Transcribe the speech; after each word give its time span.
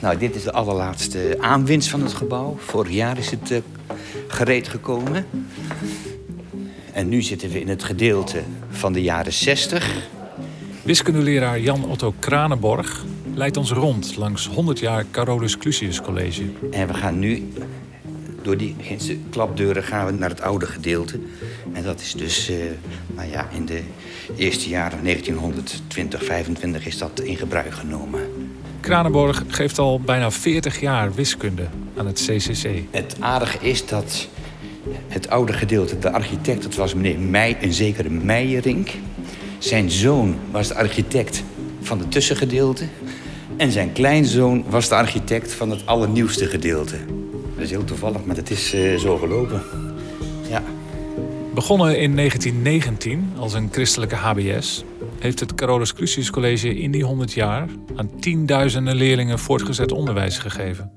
Nou, 0.00 0.18
dit 0.18 0.34
is 0.34 0.42
de 0.42 0.52
allerlaatste 0.52 1.36
aanwinst 1.40 1.88
van 1.88 2.02
het 2.02 2.12
gebouw. 2.12 2.56
Vorig 2.58 2.92
jaar 2.92 3.18
is 3.18 3.30
het 3.30 3.50
uh, 3.50 3.58
gereed 4.28 4.68
gekomen. 4.68 5.26
En 6.92 7.08
nu 7.08 7.22
zitten 7.22 7.50
we 7.50 7.60
in 7.60 7.68
het 7.68 7.84
gedeelte 7.84 8.42
van 8.70 8.92
de 8.92 9.02
jaren 9.02 9.32
60. 9.32 10.06
Wiskundeleraar 10.82 11.60
Jan 11.60 11.84
Otto 11.84 12.14
Kranenborg 12.18 13.04
leidt 13.34 13.56
ons 13.56 13.70
rond 13.72 14.16
langs 14.16 14.48
100 14.48 14.78
jaar 14.78 15.04
Carolus 15.10 15.58
Clusius 15.58 16.00
College. 16.00 16.42
En 16.70 16.86
we 16.86 16.94
gaan 16.94 17.18
nu 17.18 17.52
door 18.42 18.56
die 18.56 18.76
klapdeuren 19.30 19.82
gaan 19.82 20.06
we 20.06 20.12
naar 20.12 20.28
het 20.28 20.40
oude 20.40 20.66
gedeelte. 20.66 21.20
En 21.72 21.82
dat 21.82 22.00
is 22.00 22.12
dus, 22.12 22.50
uh, 22.50 22.56
nou 23.14 23.30
ja, 23.30 23.48
in 23.54 23.66
de 23.66 23.82
eerste 24.36 24.68
jaren 24.68 25.02
1920, 25.02 26.24
25 26.24 26.86
is 26.86 26.98
dat 26.98 27.20
in 27.20 27.36
gebruik 27.36 27.72
genomen. 27.72 28.27
Kranenborg 28.88 29.44
geeft 29.48 29.78
al 29.78 30.00
bijna 30.00 30.30
40 30.30 30.80
jaar 30.80 31.14
wiskunde 31.14 31.66
aan 31.96 32.06
het 32.06 32.26
CCC. 32.26 32.68
Het 32.90 33.16
aardige 33.20 33.58
is 33.60 33.86
dat 33.86 34.28
het 35.08 35.30
oude 35.30 35.52
gedeelte, 35.52 35.98
de 35.98 36.12
architect, 36.12 36.62
dat 36.62 36.74
was 36.74 36.94
meneer 36.94 37.18
Meij, 37.18 37.56
een 37.60 37.72
zekere 37.72 38.08
Meijerink. 38.10 38.90
Zijn 39.58 39.90
zoon 39.90 40.36
was 40.50 40.68
de 40.68 40.74
architect 40.74 41.42
van 41.80 41.98
het 41.98 42.12
tussengedeelte. 42.12 42.84
En 43.56 43.72
zijn 43.72 43.92
kleinzoon 43.92 44.64
was 44.68 44.88
de 44.88 44.94
architect 44.94 45.52
van 45.52 45.70
het 45.70 45.86
allernieuwste 45.86 46.46
gedeelte. 46.46 46.96
Dat 47.54 47.64
is 47.64 47.70
heel 47.70 47.84
toevallig, 47.84 48.24
maar 48.24 48.36
het 48.36 48.50
is 48.50 48.74
uh, 48.74 48.98
zo 48.98 49.16
gelopen. 49.16 49.62
Ja. 50.50 50.62
Begonnen 51.54 51.98
in 51.98 52.16
1919 52.16 53.32
als 53.38 53.54
een 53.54 53.68
christelijke 53.72 54.14
HBS, 54.14 54.84
heeft 55.18 55.40
het 55.40 55.54
Carolus 55.54 55.94
Clusius 55.94 56.30
College 56.30 56.74
in 56.74 56.90
die 56.90 57.04
100 57.04 57.32
jaar 57.32 57.68
aan 57.96 58.20
tienduizenden 58.20 58.94
leerlingen 58.94 59.38
voortgezet 59.38 59.92
onderwijs 59.92 60.38
gegeven. 60.38 60.92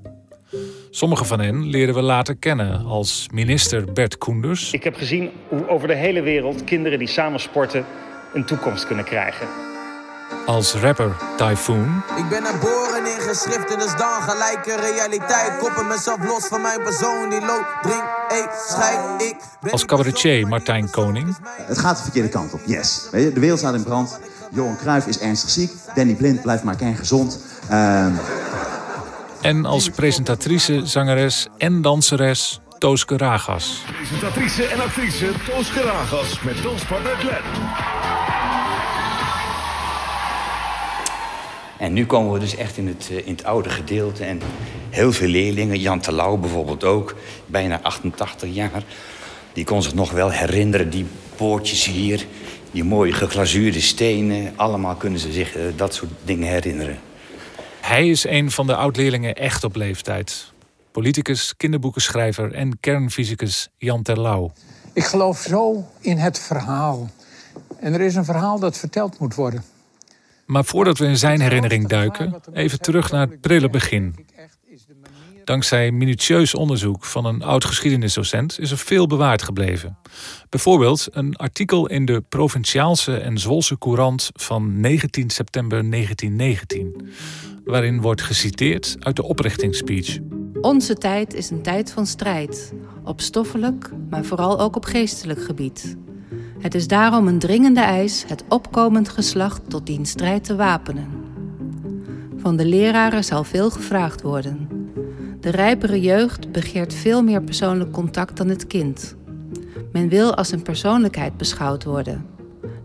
Sommige 0.90 1.24
van 1.24 1.40
hen 1.40 1.66
leren 1.66 1.94
we 1.94 2.02
later 2.02 2.36
kennen 2.36 2.84
als 2.84 3.28
minister 3.32 3.92
Bert 3.92 4.18
Koenders. 4.18 4.72
Ik 4.72 4.84
heb 4.84 4.94
gezien 4.94 5.30
hoe 5.48 5.68
over 5.68 5.88
de 5.88 5.94
hele 5.94 6.22
wereld 6.22 6.64
kinderen 6.64 6.98
die 6.98 7.08
samen 7.08 7.40
sporten 7.40 7.84
een 8.34 8.44
toekomst 8.44 8.86
kunnen 8.86 9.04
krijgen. 9.04 9.71
Als 10.46 10.74
rapper 10.74 11.16
Typhoon. 11.36 12.02
Ik 12.16 12.28
ben 12.28 12.44
geboren 12.46 13.06
in 13.06 13.20
geschriften, 13.20 13.78
dus 13.78 13.96
dan 13.96 14.22
gelijke 14.22 14.76
realiteit. 14.76 15.58
Koppen 15.58 15.86
mezelf 15.86 16.18
los 16.24 16.46
van 16.46 16.60
mijn 16.60 16.82
persoon 16.82 17.30
die 17.30 17.40
loopt, 17.40 17.66
drink, 17.82 18.04
eet, 18.28 18.64
scheid. 18.68 19.22
Ik 19.22 19.72
Als 19.72 19.84
cabaretier 19.84 20.48
Martijn 20.48 20.90
Koning. 20.90 21.36
Het 21.44 21.78
gaat 21.78 21.96
de 21.96 22.02
verkeerde 22.02 22.28
kant 22.28 22.52
op, 22.52 22.60
yes. 22.64 23.08
De 23.10 23.40
wereld 23.40 23.58
staat 23.58 23.74
in 23.74 23.82
brand. 23.82 24.18
Johan 24.50 24.76
Cruijff 24.76 25.06
is 25.06 25.18
ernstig 25.18 25.50
ziek. 25.50 25.72
Danny 25.94 26.14
Blind 26.14 26.42
blijft 26.42 26.62
maar 26.62 26.76
gezond. 26.78 27.38
Uh... 27.70 28.06
En 29.40 29.64
als 29.64 29.88
presentatrice, 29.88 30.80
zangeres 30.84 31.48
en 31.58 31.82
danseres 31.82 32.60
Tooske 32.78 33.16
Ragas. 33.16 33.82
Presentatrice 33.96 34.64
en 34.64 34.80
actrice 34.80 35.32
Tooske 35.50 35.82
Ragas 35.82 36.40
met 36.40 36.62
danspartner 36.62 37.16
Glenn. 37.16 38.01
En 41.82 41.92
nu 41.92 42.06
komen 42.06 42.32
we 42.32 42.38
dus 42.38 42.56
echt 42.56 42.76
in 42.76 42.86
het, 42.86 43.10
in 43.24 43.32
het 43.32 43.44
oude 43.44 43.68
gedeelte. 43.68 44.24
En 44.24 44.40
heel 44.90 45.12
veel 45.12 45.28
leerlingen, 45.28 45.80
Jan 45.80 46.00
Terlouw 46.00 46.36
bijvoorbeeld 46.36 46.84
ook, 46.84 47.16
bijna 47.46 47.80
88 47.82 48.54
jaar... 48.54 48.82
die 49.52 49.64
kon 49.64 49.82
zich 49.82 49.94
nog 49.94 50.10
wel 50.10 50.30
herinneren, 50.30 50.90
die 50.90 51.06
poortjes 51.36 51.84
hier... 51.84 52.26
die 52.70 52.84
mooie 52.84 53.12
geglazuurde 53.12 53.80
stenen. 53.80 54.52
Allemaal 54.56 54.94
kunnen 54.94 55.18
ze 55.18 55.32
zich 55.32 55.56
uh, 55.56 55.62
dat 55.76 55.94
soort 55.94 56.10
dingen 56.24 56.48
herinneren. 56.48 56.98
Hij 57.80 58.08
is 58.08 58.26
een 58.26 58.50
van 58.50 58.66
de 58.66 58.76
oud-leerlingen 58.76 59.34
echt 59.34 59.64
op 59.64 59.76
leeftijd. 59.76 60.52
Politicus, 60.92 61.56
kinderboekenschrijver 61.56 62.54
en 62.54 62.80
kernfysicus 62.80 63.68
Jan 63.78 64.02
Terlouw. 64.02 64.52
Ik 64.92 65.04
geloof 65.04 65.38
zo 65.38 65.84
in 66.00 66.16
het 66.16 66.38
verhaal. 66.38 67.10
En 67.80 67.94
er 67.94 68.00
is 68.00 68.14
een 68.14 68.24
verhaal 68.24 68.58
dat 68.58 68.78
verteld 68.78 69.18
moet 69.18 69.34
worden. 69.34 69.71
Maar 70.46 70.64
voordat 70.64 70.98
we 70.98 71.06
in 71.06 71.16
zijn 71.16 71.40
herinnering 71.40 71.88
duiken, 71.88 72.40
even 72.52 72.80
terug 72.80 73.10
naar 73.10 73.28
het 73.28 73.40
prille 73.40 73.70
begin. 73.70 74.14
Dankzij 75.44 75.90
minutieus 75.90 76.54
onderzoek 76.54 77.04
van 77.04 77.24
een 77.24 77.42
oud 77.42 77.64
geschiedenisdocent 77.64 78.58
is 78.58 78.70
er 78.70 78.78
veel 78.78 79.06
bewaard 79.06 79.42
gebleven. 79.42 79.98
Bijvoorbeeld 80.48 81.08
een 81.10 81.36
artikel 81.36 81.88
in 81.88 82.04
de 82.04 82.22
Provinciaalse 82.28 83.16
en 83.16 83.38
Zwolse 83.38 83.78
Courant 83.78 84.30
van 84.32 84.80
19 84.80 85.30
september 85.30 85.90
1919, 85.90 87.08
waarin 87.64 88.00
wordt 88.00 88.22
geciteerd 88.22 88.96
uit 88.98 89.16
de 89.16 89.22
oprichtingsspeech. 89.22 90.18
Onze 90.60 90.94
tijd 90.94 91.34
is 91.34 91.50
een 91.50 91.62
tijd 91.62 91.92
van 91.92 92.06
strijd, 92.06 92.72
op 93.04 93.20
stoffelijk, 93.20 93.90
maar 94.10 94.24
vooral 94.24 94.60
ook 94.60 94.76
op 94.76 94.84
geestelijk 94.84 95.42
gebied. 95.44 95.96
Het 96.62 96.74
is 96.74 96.86
daarom 96.86 97.28
een 97.28 97.38
dringende 97.38 97.80
eis 97.80 98.24
het 98.28 98.44
opkomend 98.48 99.08
geslacht 99.08 99.70
tot 99.70 99.86
die 99.86 99.98
strijd 100.02 100.44
te 100.44 100.56
wapenen. 100.56 101.08
Van 102.36 102.56
de 102.56 102.66
leraren 102.66 103.24
zal 103.24 103.44
veel 103.44 103.70
gevraagd 103.70 104.22
worden. 104.22 104.68
De 105.40 105.50
rijpere 105.50 106.00
jeugd 106.00 106.52
begeert 106.52 106.94
veel 106.94 107.22
meer 107.22 107.42
persoonlijk 107.42 107.92
contact 107.92 108.36
dan 108.36 108.48
het 108.48 108.66
kind. 108.66 109.16
Men 109.92 110.08
wil 110.08 110.34
als 110.34 110.52
een 110.52 110.62
persoonlijkheid 110.62 111.36
beschouwd 111.36 111.84
worden. 111.84 112.26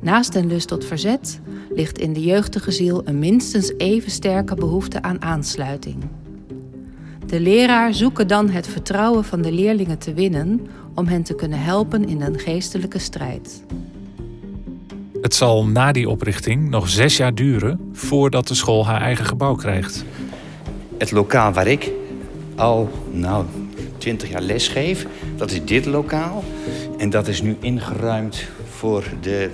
Naast 0.01 0.35
een 0.35 0.47
lust 0.47 0.67
tot 0.67 0.85
verzet 0.85 1.39
ligt 1.69 1.97
in 1.97 2.13
de 2.13 2.21
jeugdige 2.21 2.71
ziel 2.71 3.01
een 3.05 3.19
minstens 3.19 3.73
even 3.77 4.11
sterke 4.11 4.55
behoefte 4.55 5.01
aan 5.01 5.21
aansluiting. 5.21 6.03
De 7.27 7.39
leraar 7.39 7.93
zoekt 7.93 8.29
dan 8.29 8.49
het 8.49 8.67
vertrouwen 8.67 9.23
van 9.23 9.41
de 9.41 9.51
leerlingen 9.51 9.97
te 9.97 10.13
winnen 10.13 10.67
om 10.95 11.07
hen 11.07 11.23
te 11.23 11.35
kunnen 11.35 11.59
helpen 11.59 12.07
in 12.07 12.21
een 12.21 12.39
geestelijke 12.39 12.99
strijd. 12.99 13.63
Het 15.21 15.33
zal 15.33 15.65
na 15.65 15.91
die 15.91 16.09
oprichting 16.09 16.69
nog 16.69 16.89
zes 16.89 17.17
jaar 17.17 17.35
duren 17.35 17.89
voordat 17.93 18.47
de 18.47 18.53
school 18.53 18.85
haar 18.85 19.01
eigen 19.01 19.25
gebouw 19.25 19.55
krijgt. 19.55 20.05
Het 20.97 21.11
lokaal 21.11 21.51
waar 21.53 21.67
ik 21.67 21.91
al 22.55 22.89
nou, 23.11 23.45
20 23.97 24.29
jaar 24.29 24.41
les 24.41 24.67
geef, 24.67 25.07
dat 25.35 25.51
is 25.51 25.65
dit 25.65 25.85
lokaal. 25.85 26.43
En 26.97 27.09
dat 27.09 27.27
is 27.27 27.41
nu 27.41 27.57
ingeruimd 27.59 28.47
voor 28.69 29.03
de 29.21 29.49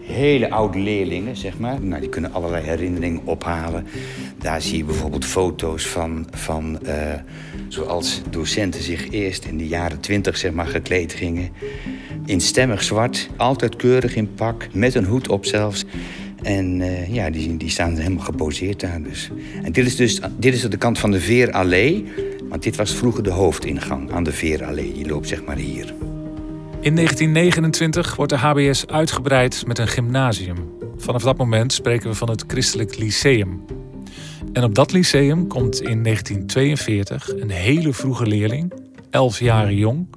hele 0.00 0.50
oude 0.50 0.78
leerlingen, 0.78 1.36
zeg 1.36 1.58
maar. 1.58 1.80
Nou, 1.80 2.00
die 2.00 2.10
kunnen 2.10 2.32
allerlei 2.32 2.64
herinneringen 2.64 3.20
ophalen. 3.24 3.86
Daar 4.46 4.62
zie 4.62 4.76
je 4.76 4.84
bijvoorbeeld 4.84 5.24
foto's 5.24 5.86
van, 5.86 6.26
van 6.30 6.78
uh, 6.82 6.92
zoals 7.68 8.22
docenten 8.30 8.82
zich 8.82 9.10
eerst 9.10 9.44
in 9.44 9.58
de 9.58 9.66
jaren 9.66 10.00
twintig 10.00 10.36
zeg 10.36 10.52
maar, 10.52 10.66
gekleed 10.66 11.12
gingen. 11.12 11.50
In 12.24 12.40
stemmig 12.40 12.82
zwart, 12.82 13.28
altijd 13.36 13.76
keurig 13.76 14.16
in 14.16 14.34
pak, 14.34 14.68
met 14.72 14.94
een 14.94 15.04
hoed 15.04 15.28
op 15.28 15.44
zelfs. 15.44 15.84
En 16.42 16.80
uh, 16.80 17.14
ja, 17.14 17.30
die, 17.30 17.56
die 17.56 17.70
staan 17.70 17.96
helemaal 17.96 18.24
geposeerd 18.24 18.80
daar 18.80 19.02
dus. 19.02 19.30
En 19.62 19.72
dit 19.72 19.86
is 19.86 19.96
dus 19.96 20.20
dit 20.38 20.54
is 20.54 20.62
de 20.62 20.76
kant 20.76 20.98
van 20.98 21.10
de 21.10 21.20
Veerallee. 21.20 22.04
Want 22.48 22.62
dit 22.62 22.76
was 22.76 22.94
vroeger 22.94 23.22
de 23.22 23.30
hoofdingang 23.30 24.12
aan 24.12 24.24
de 24.24 24.32
Veerallee. 24.32 24.92
Die 24.92 25.06
loopt 25.08 25.28
zeg 25.28 25.44
maar 25.44 25.56
hier. 25.56 25.94
In 26.80 26.94
1929 26.94 28.16
wordt 28.16 28.32
de 28.32 28.38
HBS 28.38 28.86
uitgebreid 28.86 29.66
met 29.66 29.78
een 29.78 29.88
gymnasium. 29.88 30.56
Vanaf 30.96 31.22
dat 31.22 31.36
moment 31.36 31.72
spreken 31.72 32.10
we 32.10 32.14
van 32.14 32.30
het 32.30 32.44
Christelijk 32.46 32.98
Lyceum. 32.98 33.64
En 34.56 34.64
op 34.64 34.74
dat 34.74 34.92
lyceum 34.92 35.46
komt 35.46 35.80
in 35.80 36.02
1942 36.02 37.28
een 37.36 37.50
hele 37.50 37.92
vroege 37.92 38.26
leerling, 38.26 38.72
11 39.10 39.38
jaar 39.38 39.72
jong, 39.72 40.08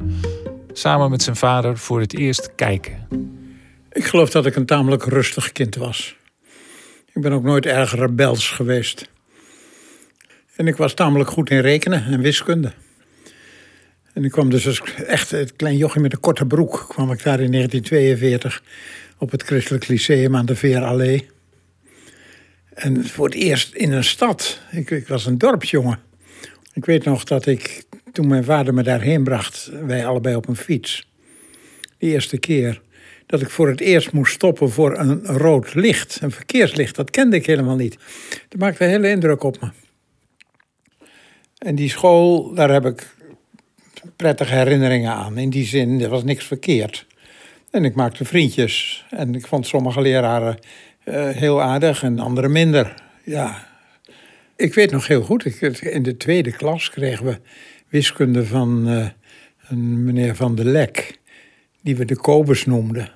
samen 0.74 1.10
met 1.10 1.22
zijn 1.22 1.36
vader 1.36 1.78
voor 1.78 2.00
het 2.00 2.14
eerst 2.14 2.56
kijken. 2.56 3.08
Ik 3.92 4.06
geloof 4.06 4.30
dat 4.30 4.46
ik 4.46 4.56
een 4.56 4.66
tamelijk 4.66 5.04
rustig 5.04 5.52
kind 5.52 5.76
was. 5.76 6.16
Ik 7.14 7.22
ben 7.22 7.32
ook 7.32 7.44
nooit 7.44 7.66
erg 7.66 7.96
rebels 7.96 8.50
geweest. 8.50 9.10
En 10.56 10.68
ik 10.68 10.76
was 10.76 10.94
tamelijk 10.94 11.30
goed 11.30 11.50
in 11.50 11.60
rekenen 11.60 12.06
en 12.06 12.22
wiskunde. 12.22 12.72
En 14.14 14.24
ik 14.24 14.32
kwam 14.32 14.50
dus 14.50 14.68
als 14.68 14.82
echt 15.08 15.32
het 15.32 15.56
klein 15.56 15.78
jochie 15.78 16.02
met 16.02 16.14
een 16.14 16.20
korte 16.20 16.46
broek... 16.46 16.86
kwam 16.90 17.12
ik 17.12 17.24
daar 17.24 17.40
in 17.40 17.52
1942 17.52 18.64
op 19.18 19.32
het 19.32 19.44
Christelijk 19.44 19.88
Lyceum 19.88 20.36
aan 20.36 20.46
de 20.46 20.56
Veerallee. 20.56 21.28
En 22.74 23.08
voor 23.08 23.26
het 23.26 23.36
eerst 23.36 23.74
in 23.74 23.92
een 23.92 24.04
stad. 24.04 24.60
Ik, 24.72 24.90
ik 24.92 25.08
was 25.08 25.26
een 25.26 25.38
dorpsjongen. 25.38 26.00
Ik 26.74 26.86
weet 26.86 27.04
nog 27.04 27.24
dat 27.24 27.46
ik, 27.46 27.84
toen 28.12 28.28
mijn 28.28 28.44
vader 28.44 28.74
me 28.74 28.84
daarheen 28.84 29.24
bracht... 29.24 29.72
wij 29.86 30.06
allebei 30.06 30.36
op 30.36 30.48
een 30.48 30.56
fiets. 30.56 31.08
De 31.98 32.08
eerste 32.08 32.38
keer 32.38 32.82
dat 33.30 33.42
ik 33.42 33.50
voor 33.50 33.68
het 33.68 33.80
eerst 33.80 34.12
moest 34.12 34.34
stoppen 34.34 34.72
voor 34.72 34.98
een 34.98 35.26
rood 35.26 35.74
licht. 35.74 36.20
Een 36.22 36.32
verkeerslicht, 36.32 36.96
dat 36.96 37.10
kende 37.10 37.36
ik 37.36 37.46
helemaal 37.46 37.76
niet. 37.76 37.98
Dat 38.48 38.60
maakte 38.60 38.84
een 38.84 38.90
hele 38.90 39.10
indruk 39.10 39.44
op 39.44 39.62
me. 39.62 39.70
En 41.58 41.76
die 41.76 41.90
school, 41.90 42.54
daar 42.54 42.72
heb 42.72 42.86
ik 42.86 43.16
prettige 44.16 44.56
herinneringen 44.56 45.12
aan. 45.12 45.38
In 45.38 45.50
die 45.50 45.66
zin, 45.66 46.02
er 46.02 46.10
was 46.10 46.24
niks 46.24 46.46
verkeerd. 46.46 47.06
En 47.72 47.86
ik 47.86 47.96
maakte 47.96 48.26
vriendjes. 48.26 49.06
En 49.10 49.36
ik 49.36 49.48
vond 49.48 49.68
sommige 49.68 50.02
leraren 50.02 50.60
uh, 51.10 51.30
heel 51.30 51.62
aardig 51.62 52.04
en 52.04 52.20
andere 52.20 52.48
minder. 52.48 52.94
Ja. 53.24 53.68
Ik 54.56 54.74
weet 54.74 54.92
nog 54.92 55.08
heel 55.08 55.22
goed, 55.22 55.46
ik, 55.46 55.82
in 55.82 56.04
de 56.04 56.18
tweede 56.18 56.52
klas 56.52 56.90
kregen 56.90 57.26
we 57.26 57.40
wiskunde 57.88 58.46
van 58.46 58.90
uh, 58.90 59.08
een 59.68 60.04
meneer 60.04 60.36
Van 60.36 60.56
de 60.56 60.66
Lek, 60.66 61.20
die 61.82 61.96
we 61.96 62.06
de 62.06 62.18
Kobus 62.18 62.66
noemden. 62.66 63.10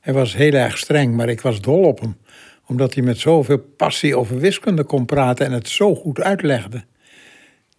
Hij 0.00 0.12
was 0.12 0.36
heel 0.36 0.52
erg 0.52 0.78
streng, 0.78 1.16
maar 1.16 1.28
ik 1.28 1.40
was 1.40 1.60
dol 1.60 1.82
op 1.82 2.00
hem. 2.00 2.16
Omdat 2.66 2.94
hij 2.94 3.02
met 3.02 3.18
zoveel 3.18 3.58
passie 3.58 4.16
over 4.16 4.38
wiskunde 4.38 4.84
kon 4.84 5.06
praten 5.06 5.46
en 5.46 5.52
het 5.52 5.68
zo 5.68 5.94
goed 5.94 6.20
uitlegde. 6.20 6.84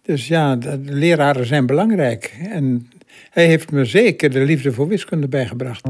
Dus 0.02 0.28
ja, 0.28 0.56
de 0.56 0.78
leraren 0.82 1.46
zijn 1.46 1.66
belangrijk. 1.66 2.36
En 2.50 2.90
hij 3.30 3.46
heeft 3.46 3.70
me 3.70 3.84
zeker 3.84 4.30
de 4.30 4.40
liefde 4.40 4.72
voor 4.72 4.88
wiskunde 4.88 5.28
bijgebracht. 5.28 5.84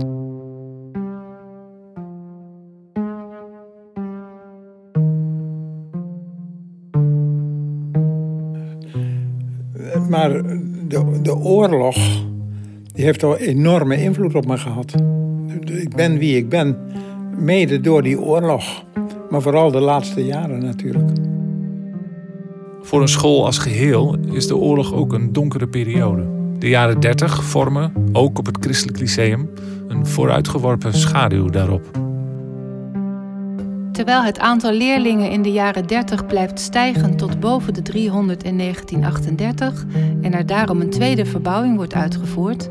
Maar 10.12 10.42
de, 10.88 11.20
de 11.22 11.36
oorlog 11.36 11.96
die 12.94 13.04
heeft 13.04 13.22
al 13.22 13.36
enorme 13.36 14.02
invloed 14.02 14.34
op 14.34 14.46
me 14.46 14.58
gehad. 14.58 14.94
Ik 15.64 15.94
ben 15.96 16.18
wie 16.18 16.36
ik 16.36 16.48
ben, 16.48 16.76
mede 17.36 17.80
door 17.80 18.02
die 18.02 18.20
oorlog. 18.20 18.84
Maar 19.30 19.42
vooral 19.42 19.70
de 19.70 19.80
laatste 19.80 20.24
jaren 20.24 20.64
natuurlijk. 20.64 21.10
Voor 22.82 23.00
een 23.00 23.08
school 23.08 23.44
als 23.44 23.58
geheel 23.58 24.16
is 24.32 24.46
de 24.46 24.56
oorlog 24.56 24.94
ook 24.94 25.12
een 25.12 25.32
donkere 25.32 25.68
periode. 25.68 26.22
De 26.58 26.68
jaren 26.68 27.00
30 27.00 27.44
vormen, 27.44 27.92
ook 28.12 28.38
op 28.38 28.46
het 28.46 28.56
Christelijk 28.60 28.98
Lyceum, 28.98 29.50
een 29.88 30.06
vooruitgeworpen 30.06 30.94
schaduw 30.94 31.48
daarop. 31.48 32.01
Terwijl 34.02 34.24
het 34.24 34.38
aantal 34.38 34.72
leerlingen 34.72 35.30
in 35.30 35.42
de 35.42 35.52
jaren 35.52 35.86
30 35.86 36.26
blijft 36.26 36.60
stijgen 36.60 37.16
tot 37.16 37.40
boven 37.40 37.74
de 37.74 37.82
300 37.82 38.42
in 38.42 38.58
1938 38.58 39.84
en 40.22 40.34
er 40.34 40.46
daarom 40.46 40.80
een 40.80 40.90
tweede 40.90 41.24
verbouwing 41.24 41.76
wordt 41.76 41.94
uitgevoerd, 41.94 42.68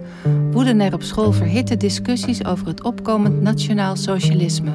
woeden 0.51 0.79
er 0.79 0.93
op 0.93 1.03
school 1.03 1.31
verhitte 1.31 1.77
discussies 1.77 2.45
over 2.45 2.67
het 2.67 2.83
opkomend 2.83 3.41
nationaal 3.41 3.95
socialisme. 3.95 4.71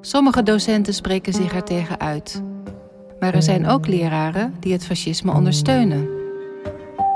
Sommige 0.00 0.42
docenten 0.42 0.94
spreken 0.94 1.32
zich 1.32 1.54
er 1.54 1.64
tegen 1.64 2.00
uit. 2.00 2.42
Maar 3.18 3.34
er 3.34 3.42
zijn 3.42 3.66
ook 3.66 3.86
leraren 3.86 4.54
die 4.60 4.72
het 4.72 4.84
fascisme 4.84 5.32
ondersteunen. 5.32 6.08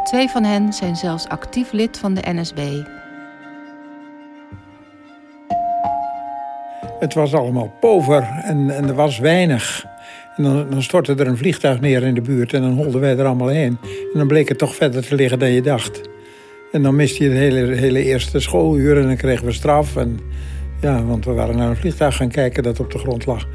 Twee 0.05 0.29
van 0.29 0.45
hen 0.45 0.73
zijn 0.73 0.97
zelfs 0.97 1.29
actief 1.29 1.73
lid 1.73 1.99
van 1.99 2.15
de 2.15 2.23
NSB. 2.25 2.61
Het 7.05 7.15
was 7.15 7.35
allemaal 7.35 7.73
pover 7.81 8.23
en, 8.43 8.71
en 8.71 8.89
er 8.89 8.95
was 8.95 9.19
weinig. 9.19 9.85
En 10.37 10.43
dan, 10.43 10.71
dan, 10.71 10.83
stortte 10.83 11.15
er 11.15 11.27
een 11.27 11.37
vliegtuig 11.37 11.81
neer 11.81 12.03
in 12.03 12.15
de 12.15 12.21
buurt 12.21 12.53
en 12.53 12.61
dan 12.61 12.73
holden 12.73 13.01
wij 13.01 13.19
er 13.19 13.25
allemaal 13.25 13.49
heen. 13.49 13.79
En 14.13 14.19
dan 14.19 14.27
bleek 14.27 14.49
het 14.49 14.59
toch 14.59 14.75
verder 14.75 15.07
te 15.07 15.15
liggen 15.15 15.39
dan 15.39 15.51
je 15.51 15.63
dacht. 15.63 16.01
En 16.73 16.83
dan 16.83 16.97
miste 16.97 17.23
je 17.23 17.29
het 17.29 17.39
hele, 17.39 17.75
hele 17.75 18.05
eerste 18.05 18.41
schooluur 18.41 19.01
en 19.01 19.07
dan 19.07 19.17
kregen 19.17 19.45
we 19.45 19.53
straf. 19.53 19.97
En, 19.97 20.21
ja, 20.81 21.05
want 21.05 21.25
we 21.25 21.33
waren 21.33 21.57
naar 21.57 21.69
een 21.69 21.77
vliegtuig 21.77 22.17
gaan 22.17 22.29
kijken 22.29 22.63
dat 22.63 22.81
op 22.81 22.91
de 22.91 22.99
grond 22.99 23.27
lag. 23.27 23.47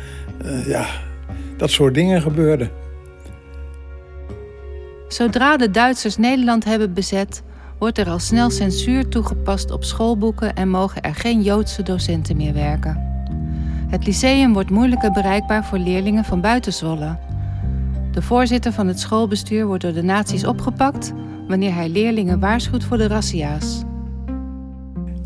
Uh, 0.46 0.68
ja, 0.68 0.86
dat 1.58 1.70
soort 1.70 1.94
dingen 1.94 2.22
gebeurden. 2.22 2.70
Zodra 5.08 5.58
de 5.58 5.72
Duitsers 5.72 6.18
Nederland 6.18 6.66
hebben 6.66 6.94
bezet, 6.94 7.44
wordt 7.80 7.98
er 7.98 8.10
al 8.10 8.20
snel 8.20 8.50
censuur 8.50 9.08
toegepast 9.08 9.72
op 9.72 9.84
schoolboeken 9.84 10.56
en 10.56 10.70
mogen 10.70 11.02
er 11.02 11.16
geen 11.16 11.42
Joodse 11.42 11.84
docenten 11.84 12.38
meer 12.38 12.54
werken. 12.54 13.09
Het 13.90 14.06
lyceum 14.06 14.54
wordt 14.54 14.70
moeilijker 14.70 15.12
bereikbaar 15.12 15.66
voor 15.66 15.78
leerlingen 15.78 16.24
van 16.24 16.42
buiten 16.42 16.74
Zwolle. 16.74 17.18
De 18.12 18.22
voorzitter 18.22 18.72
van 18.72 18.88
het 18.88 19.00
schoolbestuur 19.00 19.66
wordt 19.66 19.84
door 19.84 19.94
de 19.94 20.04
nazi's 20.04 20.44
opgepakt 20.44 21.14
wanneer 21.48 21.74
hij 21.74 21.90
leerlingen 21.90 22.40
waarschuwt 22.40 22.84
voor 22.84 22.98
de 22.98 23.08
razzia's. 23.08 23.84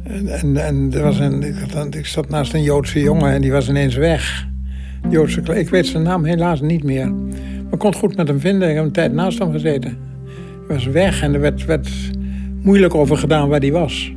En, 0.04 0.28
en, 0.28 0.58
en 0.58 0.94
er 0.94 1.04
was 1.04 1.20
een, 1.20 1.44
ik 1.90 2.06
zat 2.06 2.30
naast 2.30 2.54
een 2.54 2.64
Joodse 2.64 3.00
jongen 3.00 3.32
en 3.32 3.42
die 3.42 3.52
was 3.52 3.70
ineens 3.70 3.96
weg. 3.96 4.48
Joodse, 5.10 5.42
ik 5.42 5.70
weet 5.70 5.88
zijn 5.88 6.04
naam 6.04 6.26
helaas 6.26 6.62
niet 6.62 6.84
meer. 6.84 7.14
Maar 7.14 7.74
ik 7.74 7.80
kon 7.80 7.90
het 7.90 8.00
goed 8.00 8.16
met 8.16 8.28
hem 8.28 8.40
vinden. 8.40 8.70
Ik 8.70 8.76
heb 8.76 8.84
een 8.84 8.92
tijd 8.92 9.14
naast 9.14 9.40
hem 9.40 9.52
gezeten. 9.52 9.98
Hij 10.68 10.76
was 10.76 10.86
weg 10.86 11.22
en 11.22 11.34
er 11.34 11.40
werd, 11.40 11.66
werd 11.66 11.90
moeilijk 12.62 12.96
over 12.96 13.18
gedaan 13.18 13.50
waar 13.50 13.60
hij 13.60 13.72
was. 13.72 14.14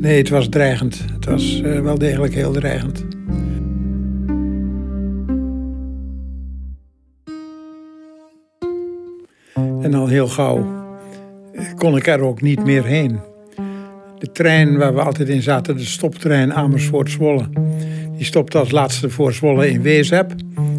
Nee, 0.00 0.18
het 0.18 0.28
was 0.28 0.48
dreigend. 0.48 1.04
Het 1.12 1.24
was 1.24 1.60
uh, 1.60 1.80
wel 1.80 1.98
degelijk 1.98 2.34
heel 2.34 2.52
dreigend. 2.52 3.04
En 9.82 9.94
al 9.94 10.06
heel 10.06 10.28
gauw 10.28 10.66
kon 11.76 11.96
ik 11.96 12.06
er 12.06 12.20
ook 12.20 12.42
niet 12.42 12.64
meer 12.64 12.84
heen. 12.84 13.18
De 14.18 14.32
trein 14.32 14.76
waar 14.76 14.94
we 14.94 15.00
altijd 15.00 15.28
in 15.28 15.42
zaten, 15.42 15.76
de 15.76 15.84
stoptrein 15.84 16.54
Amersfoort-Zwolle... 16.54 17.48
die 18.16 18.24
stopte 18.24 18.58
als 18.58 18.70
laatste 18.70 19.10
voor 19.10 19.32
Zwolle 19.32 19.70
in 19.70 19.82
Weesheb. 19.82 20.32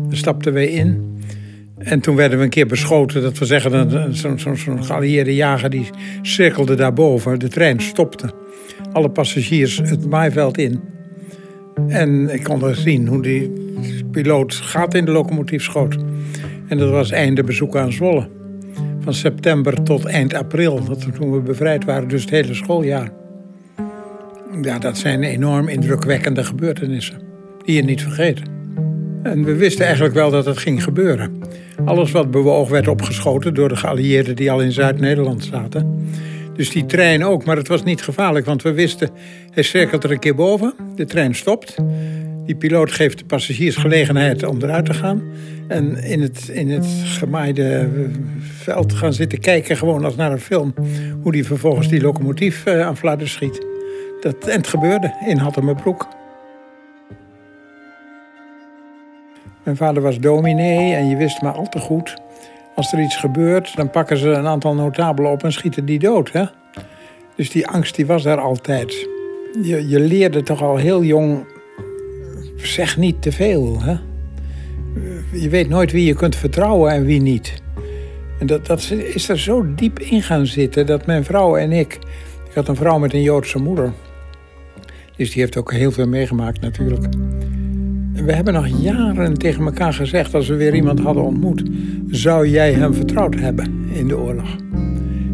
Daar 0.07 0.18
stapten 0.18 0.54
wij 0.54 0.68
in. 0.68 1.18
En 1.77 2.00
toen 2.00 2.16
werden 2.16 2.38
we 2.38 2.44
een 2.44 2.50
keer 2.50 2.68
beschoten. 2.68 3.21
Dat 3.21 3.38
we 3.38 3.45
zeggen, 3.45 4.16
zo'n 4.16 4.39
zo, 4.39 4.56
zo 4.56 4.75
geallieerde 4.75 5.36
jager 5.36 5.69
die 5.69 5.89
cirkelde 6.21 6.75
daarboven. 6.75 7.39
De 7.39 7.48
trein 7.48 7.81
stopte 7.81 8.33
alle 8.91 9.09
passagiers 9.09 9.77
het 9.77 10.09
maaiveld 10.09 10.57
in. 10.57 10.80
En 11.88 12.33
ik 12.33 12.44
kon 12.44 12.63
er 12.63 12.75
zien 12.75 13.07
hoe 13.07 13.21
die 13.21 13.51
piloot 14.12 14.53
gaat 14.53 14.94
in 14.94 15.06
de 15.06 15.12
locomotief 15.12 15.63
schoot. 15.63 15.97
En 16.68 16.77
dat 16.77 16.89
was 16.89 17.12
einde 17.12 17.44
bezoek 17.44 17.75
aan 17.75 17.91
Zwolle. 17.91 18.27
Van 19.00 19.13
september 19.13 19.83
tot 19.83 20.06
eind 20.06 20.33
april, 20.33 20.83
dat 20.83 21.07
toen 21.15 21.31
we 21.31 21.39
bevrijd 21.39 21.86
waren, 21.86 22.07
dus 22.07 22.21
het 22.21 22.30
hele 22.30 22.53
schooljaar. 22.53 23.12
Ja, 24.62 24.80
dat 24.80 24.97
zijn 24.97 25.24
enorm 25.24 25.68
indrukwekkende 25.68 26.44
gebeurtenissen, 26.44 27.21
die 27.65 27.75
je 27.75 27.83
niet 27.83 28.01
vergeet. 28.01 28.42
En 29.24 29.44
we 29.44 29.56
wisten 29.56 29.85
eigenlijk 29.85 30.13
wel 30.15 30.31
dat 30.31 30.45
het 30.45 30.57
ging 30.57 30.83
gebeuren. 30.83 31.42
Alles 31.85 32.12
wat 32.12 32.31
bewoog 32.31 32.69
werd 32.69 32.88
opgeschoten 32.88 33.53
door 33.53 33.69
de 33.69 33.75
geallieerden 33.75 34.35
die 34.35 34.51
al 34.51 34.62
in 34.62 34.71
Zuid-Nederland 34.71 35.44
zaten. 35.44 36.07
Dus 36.59 36.69
die 36.69 36.85
trein 36.85 37.23
ook, 37.23 37.45
maar 37.45 37.57
het 37.57 37.67
was 37.67 37.83
niet 37.83 38.01
gevaarlijk, 38.01 38.45
want 38.45 38.61
we 38.61 38.71
wisten, 38.71 39.09
hij 39.51 39.63
cirkelt 39.63 40.03
er 40.03 40.11
een 40.11 40.19
keer 40.19 40.35
boven, 40.35 40.73
de 40.95 41.06
trein 41.06 41.35
stopt. 41.35 41.75
Die 42.45 42.56
piloot 42.56 42.91
geeft 42.91 43.17
de 43.17 43.25
passagiers 43.25 43.75
gelegenheid 43.75 44.44
om 44.44 44.61
eruit 44.61 44.85
te 44.85 44.94
gaan. 44.94 45.23
En 45.67 46.03
in 46.03 46.21
het, 46.21 46.47
in 46.47 46.69
het 46.69 46.85
gemaaide 47.06 47.89
veld 48.39 48.94
gaan 48.94 49.13
zitten 49.13 49.39
kijken, 49.39 49.78
gewoon 49.78 50.06
als 50.06 50.16
naar 50.16 50.31
een 50.31 50.39
film, 50.39 50.73
hoe 51.21 51.31
die 51.31 51.45
vervolgens 51.45 51.87
die 51.87 52.01
locomotief 52.01 52.66
eh, 52.66 52.81
aan 52.81 52.97
fladder 52.97 53.28
schiet. 53.28 53.66
Dat, 54.21 54.47
en 54.47 54.57
het 54.57 54.68
gebeurde 54.68 55.13
in 55.25 55.37
Hattemerbroek. 55.37 56.07
Mijn 59.63 59.78
vader 59.78 60.01
was 60.01 60.19
dominee 60.19 60.94
en 60.94 61.09
je 61.09 61.16
wist 61.16 61.42
maar 61.42 61.54
al 61.54 61.69
te 61.69 61.80
goed 61.80 62.16
als 62.80 62.94
er 62.94 63.00
iets 63.00 63.18
gebeurt, 63.18 63.76
dan 63.76 63.90
pakken 63.90 64.18
ze 64.18 64.30
een 64.30 64.48
aantal 64.48 64.74
notabelen 64.74 65.31
op 65.31 65.44
en 65.44 65.52
schieten 65.52 65.86
die 65.86 66.00
dood. 66.00 66.31
Hè? 66.31 66.45
Dus 67.36 67.50
die 67.50 67.68
angst 67.68 67.95
die 67.95 68.06
was 68.06 68.24
daar 68.24 68.40
altijd. 68.40 69.07
Je, 69.62 69.88
je 69.88 70.00
leerde 70.00 70.44
toch 70.44 70.62
al 70.62 70.76
heel 70.76 71.04
jong, 71.04 71.45
zeg 72.56 72.98
niet 72.98 73.21
te 73.21 73.31
veel. 73.31 73.81
Hè? 73.81 73.95
Je 75.31 75.50
weet 75.50 75.69
nooit 75.69 75.92
wie 75.92 76.06
je 76.06 76.14
kunt 76.14 76.36
vertrouwen 76.36 76.92
en 76.92 77.06
wie 77.06 77.21
niet. 77.21 77.54
En 78.40 78.48
dat, 78.48 78.66
dat 78.66 78.92
is 78.92 79.30
er 79.30 79.40
zo 79.40 79.74
diep 79.76 80.00
in 80.00 80.21
gaan 80.21 80.45
zitten 80.45 80.86
dat 80.86 81.06
mijn 81.06 81.24
vrouw 81.24 81.57
en 81.57 81.71
ik... 81.71 82.00
Ik 82.50 82.56
had 82.56 82.68
een 82.68 82.76
vrouw 82.76 83.00
met 83.00 83.14
een 83.14 83.21
Joodse 83.21 83.59
moeder. 83.59 83.94
Dus 85.16 85.31
die 85.31 85.42
heeft 85.42 85.57
ook 85.57 85.71
heel 85.71 85.92
veel 85.92 86.07
meegemaakt 86.07 86.62
natuurlijk. 86.62 87.07
We 88.26 88.33
hebben 88.33 88.54
nog 88.54 88.68
jaren 88.68 89.33
tegen 89.33 89.66
elkaar 89.66 89.94
gezegd 89.94 90.33
als 90.33 90.47
we 90.47 90.56
weer 90.56 90.76
iemand 90.76 90.99
hadden 90.99 91.23
ontmoet. 91.23 91.64
Zou 92.07 92.47
jij 92.47 92.73
hem 92.73 92.94
vertrouwd 92.94 93.35
hebben 93.35 93.90
in 93.94 94.07
de 94.07 94.18
oorlog? 94.18 94.56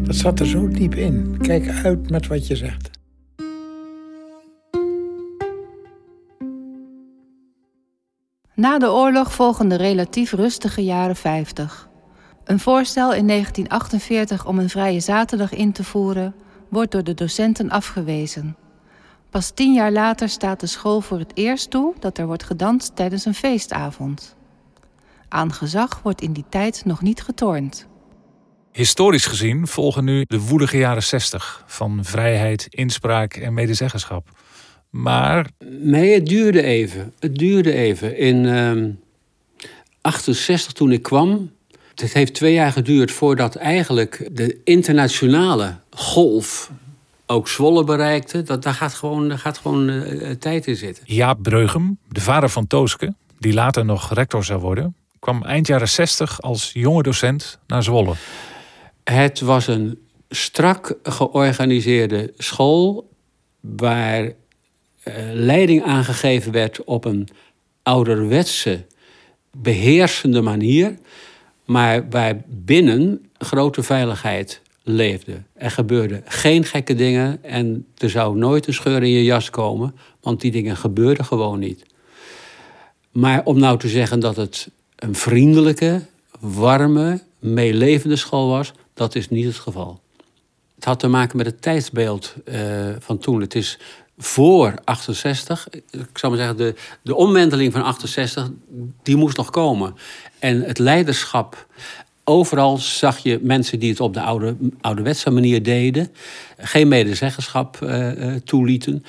Dat 0.02 0.14
zat 0.14 0.40
er 0.40 0.46
zo 0.46 0.68
diep 0.68 0.94
in. 0.94 1.38
Kijk 1.40 1.68
uit 1.84 2.10
met 2.10 2.26
wat 2.26 2.46
je 2.46 2.56
zegt. 2.56 2.90
Na 8.54 8.78
de 8.78 8.92
oorlog 8.92 9.32
volgen 9.32 9.68
de 9.68 9.76
relatief 9.76 10.32
rustige 10.32 10.84
jaren 10.84 11.16
50. 11.16 11.88
Een 12.44 12.60
voorstel 12.60 13.14
in 13.14 13.26
1948 13.26 14.46
om 14.46 14.58
een 14.58 14.68
vrije 14.68 15.00
zaterdag 15.00 15.54
in 15.54 15.72
te 15.72 15.84
voeren 15.84 16.34
wordt 16.68 16.90
door 16.92 17.04
de 17.04 17.14
docenten 17.14 17.70
afgewezen. 17.70 18.56
Pas 19.30 19.50
tien 19.50 19.74
jaar 19.74 19.92
later 19.92 20.28
staat 20.28 20.60
de 20.60 20.66
school 20.66 21.00
voor 21.00 21.18
het 21.18 21.32
eerst 21.34 21.70
toe 21.70 21.94
dat 21.98 22.18
er 22.18 22.26
wordt 22.26 22.44
gedanst 22.44 22.96
tijdens 22.96 23.24
een 23.24 23.34
feestavond. 23.34 24.36
Aan 25.28 25.52
gezag 25.52 26.00
wordt 26.02 26.20
in 26.20 26.32
die 26.32 26.44
tijd 26.48 26.82
nog 26.84 27.02
niet 27.02 27.22
getornd. 27.22 27.86
Historisch 28.72 29.26
gezien 29.26 29.66
volgen 29.66 30.04
nu 30.04 30.24
de 30.28 30.40
woelige 30.40 30.78
jaren 30.78 31.02
60 31.02 31.64
van 31.66 32.04
vrijheid, 32.04 32.66
inspraak 32.70 33.34
en 33.34 33.54
medezeggenschap. 33.54 34.28
Maar. 34.90 35.50
Nee, 35.80 36.14
het 36.14 36.26
duurde 36.26 36.62
even. 36.62 37.12
Het 37.18 37.34
duurde 37.34 37.72
even. 37.72 38.16
In, 38.16 38.44
uh, 38.44 38.84
68 40.00 40.72
toen 40.72 40.92
ik 40.92 41.02
kwam. 41.02 41.50
Het 41.94 42.12
heeft 42.12 42.34
twee 42.34 42.52
jaar 42.52 42.72
geduurd 42.72 43.12
voordat 43.12 43.54
eigenlijk 43.54 44.28
de 44.32 44.60
internationale 44.64 45.76
golf 45.90 46.70
ook 47.26 47.48
Zwolle 47.48 47.84
bereikte. 47.84 48.42
Dat, 48.42 48.62
daar 48.62 48.74
gaat 48.74 48.94
gewoon, 48.94 49.28
daar 49.28 49.38
gaat 49.38 49.58
gewoon 49.58 49.90
uh, 49.90 50.30
tijd 50.30 50.66
in 50.66 50.76
zitten. 50.76 51.04
Jaap 51.06 51.42
Breugem, 51.42 51.98
de 52.08 52.20
vader 52.20 52.48
van 52.48 52.66
Tooske, 52.66 53.14
die 53.38 53.52
later 53.52 53.84
nog 53.84 54.12
rector 54.14 54.44
zou 54.44 54.60
worden, 54.60 54.94
kwam 55.18 55.42
eind 55.42 55.66
jaren 55.66 55.88
60 55.88 56.42
als 56.42 56.70
jonge 56.72 57.02
docent 57.02 57.58
naar 57.66 57.82
Zwolle. 57.82 58.14
Het 59.04 59.40
was 59.40 59.66
een 59.66 59.98
strak 60.28 60.94
georganiseerde 61.02 62.32
school 62.36 63.10
waar 63.60 64.24
uh, 64.24 64.32
leiding 65.32 65.84
aangegeven 65.84 66.52
werd 66.52 66.84
op 66.84 67.04
een 67.04 67.28
ouderwetse, 67.82 68.86
beheersende 69.56 70.40
manier, 70.40 70.98
maar 71.64 72.08
waar 72.08 72.36
binnen 72.46 73.30
grote 73.38 73.82
veiligheid 73.82 74.62
leefde. 74.88 75.42
Er 75.54 75.70
gebeurden 75.70 76.22
geen 76.24 76.64
gekke 76.64 76.94
dingen 76.94 77.44
en 77.44 77.86
er 77.96 78.10
zou 78.10 78.36
nooit 78.36 78.66
een 78.66 78.74
scheur 78.74 79.02
in 79.02 79.10
je 79.10 79.24
jas 79.24 79.50
komen, 79.50 79.94
want 80.20 80.40
die 80.40 80.50
dingen 80.50 80.76
gebeurden 80.76 81.24
gewoon 81.24 81.58
niet. 81.58 81.84
Maar 83.12 83.44
om 83.44 83.58
nou 83.58 83.78
te 83.78 83.88
zeggen 83.88 84.20
dat 84.20 84.36
het 84.36 84.68
een 84.96 85.14
vriendelijke, 85.14 86.02
warme, 86.40 87.20
meelevende 87.38 88.16
school 88.16 88.48
was, 88.48 88.72
dat 88.94 89.14
is 89.14 89.28
niet 89.28 89.44
het 89.44 89.56
geval. 89.56 90.00
Het 90.74 90.84
had 90.84 90.98
te 90.98 91.08
maken 91.08 91.36
met 91.36 91.46
het 91.46 91.62
tijdsbeeld 91.62 92.34
uh, 92.44 92.88
van 92.98 93.18
toen. 93.18 93.40
Het 93.40 93.54
is 93.54 93.78
voor 94.18 94.74
68, 94.84 95.68
ik 95.70 96.18
zou 96.18 96.32
maar 96.32 96.40
zeggen, 96.40 96.56
de, 96.56 96.74
de 97.02 97.14
omwenteling 97.14 97.72
van 97.72 97.82
68, 97.82 98.50
die 99.02 99.16
moest 99.16 99.36
nog 99.36 99.50
komen. 99.50 99.94
En 100.38 100.62
het 100.62 100.78
leiderschap, 100.78 101.66
overal 102.28 102.76
zag 102.76 103.18
je 103.18 103.38
mensen 103.42 103.78
die 103.78 103.90
het 103.90 104.00
op 104.00 104.14
de 104.14 104.20
oude, 104.20 104.56
ouderwetse 104.80 105.30
manier 105.30 105.62
deden, 105.62 106.08
geen 106.58 106.88
medezeggenschap 106.88 107.78
uh, 107.82 108.34
toelieten. 108.44 109.04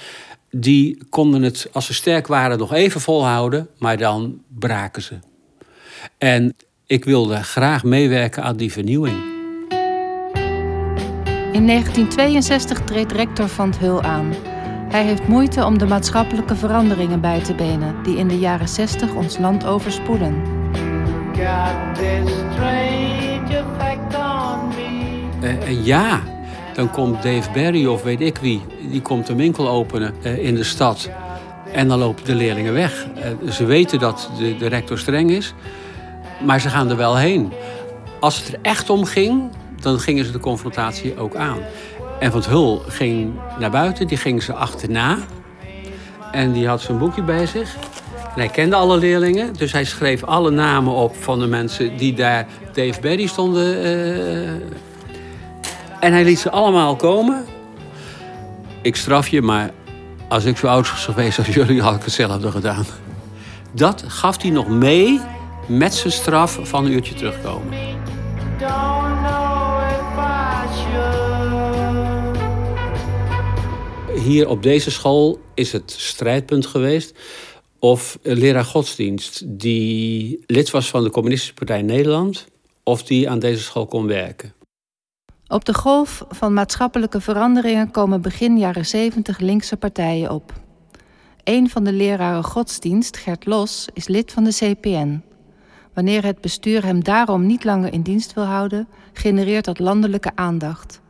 Die 0.51 0.97
konden 1.09 1.41
het, 1.41 1.69
als 1.71 1.85
ze 1.85 1.93
sterk 1.93 2.27
waren, 2.27 2.57
nog 2.57 2.73
even 2.73 3.01
volhouden, 3.01 3.67
maar 3.77 3.97
dan 3.97 4.41
braken 4.47 5.01
ze. 5.01 5.19
En 6.17 6.55
ik 6.85 7.05
wilde 7.05 7.43
graag 7.43 7.83
meewerken 7.83 8.43
aan 8.43 8.57
die 8.57 8.71
vernieuwing. 8.71 9.35
In 11.51 11.67
1962 11.67 12.79
treedt 12.79 13.11
rector 13.11 13.47
van 13.47 13.69
het 13.69 13.79
Hul 13.79 14.01
aan. 14.01 14.33
Hij 14.89 15.03
heeft 15.03 15.27
moeite 15.27 15.65
om 15.65 15.77
de 15.77 15.85
maatschappelijke 15.85 16.55
veranderingen 16.55 17.21
bij 17.21 17.43
te 17.43 17.55
benen 17.55 18.03
die 18.03 18.17
in 18.17 18.27
de 18.27 18.39
jaren 18.39 18.69
60 18.69 19.15
ons 19.15 19.37
land 19.37 19.65
overspoelen. 19.65 20.56
Uh, 25.43 25.85
ja, 25.85 26.19
dan 26.73 26.91
komt 26.91 27.23
Dave 27.23 27.51
Barry 27.53 27.85
of 27.85 28.03
weet 28.03 28.21
ik 28.21 28.37
wie, 28.37 28.61
die 28.89 29.01
komt 29.01 29.29
een 29.29 29.37
winkel 29.37 29.69
openen 29.69 30.13
uh, 30.23 30.45
in 30.45 30.55
de 30.55 30.63
stad. 30.63 31.09
En 31.71 31.87
dan 31.87 31.99
lopen 31.99 32.25
de 32.25 32.35
leerlingen 32.35 32.73
weg. 32.73 33.07
Ze 33.49 33.65
weten 33.65 33.99
dat 33.99 34.29
de, 34.37 34.57
de 34.57 34.67
rector 34.67 34.97
streng 34.97 35.29
is, 35.31 35.53
maar 36.45 36.61
ze 36.61 36.69
gaan 36.69 36.89
er 36.89 36.97
wel 36.97 37.17
heen. 37.17 37.53
Als 38.19 38.37
het 38.37 38.47
er 38.47 38.59
echt 38.61 38.89
om 38.89 39.05
ging, 39.05 39.49
dan 39.79 39.99
gingen 39.99 40.25
ze 40.25 40.31
de 40.31 40.39
confrontatie 40.39 41.17
ook 41.17 41.35
aan. 41.35 41.57
En 42.19 42.31
Van 42.31 42.39
het 42.39 42.49
Hul 42.49 42.81
ging 42.87 43.33
naar 43.59 43.71
buiten, 43.71 44.07
die 44.07 44.17
ging 44.17 44.43
ze 44.43 44.53
achterna. 44.53 45.17
En 46.31 46.51
die 46.51 46.67
had 46.67 46.81
zijn 46.81 46.97
boekje 46.97 47.21
bij 47.21 47.45
zich. 47.45 47.75
Hij 48.37 48.47
kende 48.47 48.75
alle 48.75 48.97
leerlingen, 48.97 49.53
dus 49.53 49.71
hij 49.71 49.83
schreef 49.83 50.23
alle 50.23 50.51
namen 50.51 50.93
op 50.93 51.15
van 51.15 51.39
de 51.39 51.47
mensen 51.47 51.97
die 51.97 52.13
daar 52.13 52.47
Dave 52.73 52.99
Berry 52.99 53.27
stonden. 53.27 53.85
Uh... 53.85 54.49
En 55.99 56.11
hij 56.11 56.23
liet 56.23 56.39
ze 56.39 56.51
allemaal 56.51 56.95
komen. 56.95 57.45
Ik 58.81 58.95
straf 58.95 59.27
je, 59.27 59.41
maar 59.41 59.71
als 60.29 60.45
ik 60.45 60.57
zo 60.57 60.67
oud 60.67 60.89
was 60.89 61.05
geweest 61.05 61.37
als 61.37 61.47
jullie, 61.47 61.81
had 61.81 61.95
ik 61.95 62.03
hetzelfde 62.03 62.51
gedaan. 62.51 62.85
Dat 63.71 64.03
gaf 64.07 64.41
hij 64.41 64.51
nog 64.51 64.67
mee 64.67 65.21
met 65.67 65.95
zijn 65.95 66.13
straf 66.13 66.59
van 66.61 66.85
een 66.85 66.91
uurtje 66.91 67.13
terugkomen. 67.13 67.73
Hier 74.23 74.47
op 74.47 74.63
deze 74.63 74.91
school 74.91 75.39
is 75.53 75.71
het 75.71 75.95
strijdpunt 75.97 76.65
geweest 76.65 77.13
of 77.79 78.19
een 78.21 78.37
leraar 78.37 78.65
godsdienst 78.65 79.43
die 79.45 80.43
lid 80.45 80.71
was 80.71 80.89
van 80.89 81.03
de 81.03 81.09
Communistische 81.09 81.53
Partij 81.53 81.81
Nederland, 81.81 82.47
of 82.83 83.03
die 83.03 83.29
aan 83.29 83.39
deze 83.39 83.61
school 83.61 83.85
kon 83.85 84.07
werken. 84.07 84.53
Op 85.47 85.65
de 85.65 85.73
golf 85.73 86.25
van 86.29 86.53
maatschappelijke 86.53 87.21
veranderingen 87.21 87.91
komen 87.91 88.21
begin 88.21 88.57
jaren 88.57 88.85
70 88.85 89.39
linkse 89.39 89.77
partijen 89.77 90.31
op. 90.31 90.53
Een 91.43 91.69
van 91.69 91.83
de 91.83 91.93
leraren 91.93 92.43
godsdienst, 92.43 93.17
Gert 93.17 93.45
Los, 93.45 93.87
is 93.93 94.07
lid 94.07 94.31
van 94.31 94.43
de 94.43 94.53
CPN. 94.53 95.23
Wanneer 95.93 96.23
het 96.23 96.41
bestuur 96.41 96.83
hem 96.83 97.03
daarom 97.03 97.45
niet 97.45 97.63
langer 97.63 97.93
in 97.93 98.01
dienst 98.01 98.33
wil 98.33 98.43
houden, 98.43 98.87
genereert 99.13 99.65
dat 99.65 99.79
landelijke 99.79 100.31
aandacht. 100.35 101.01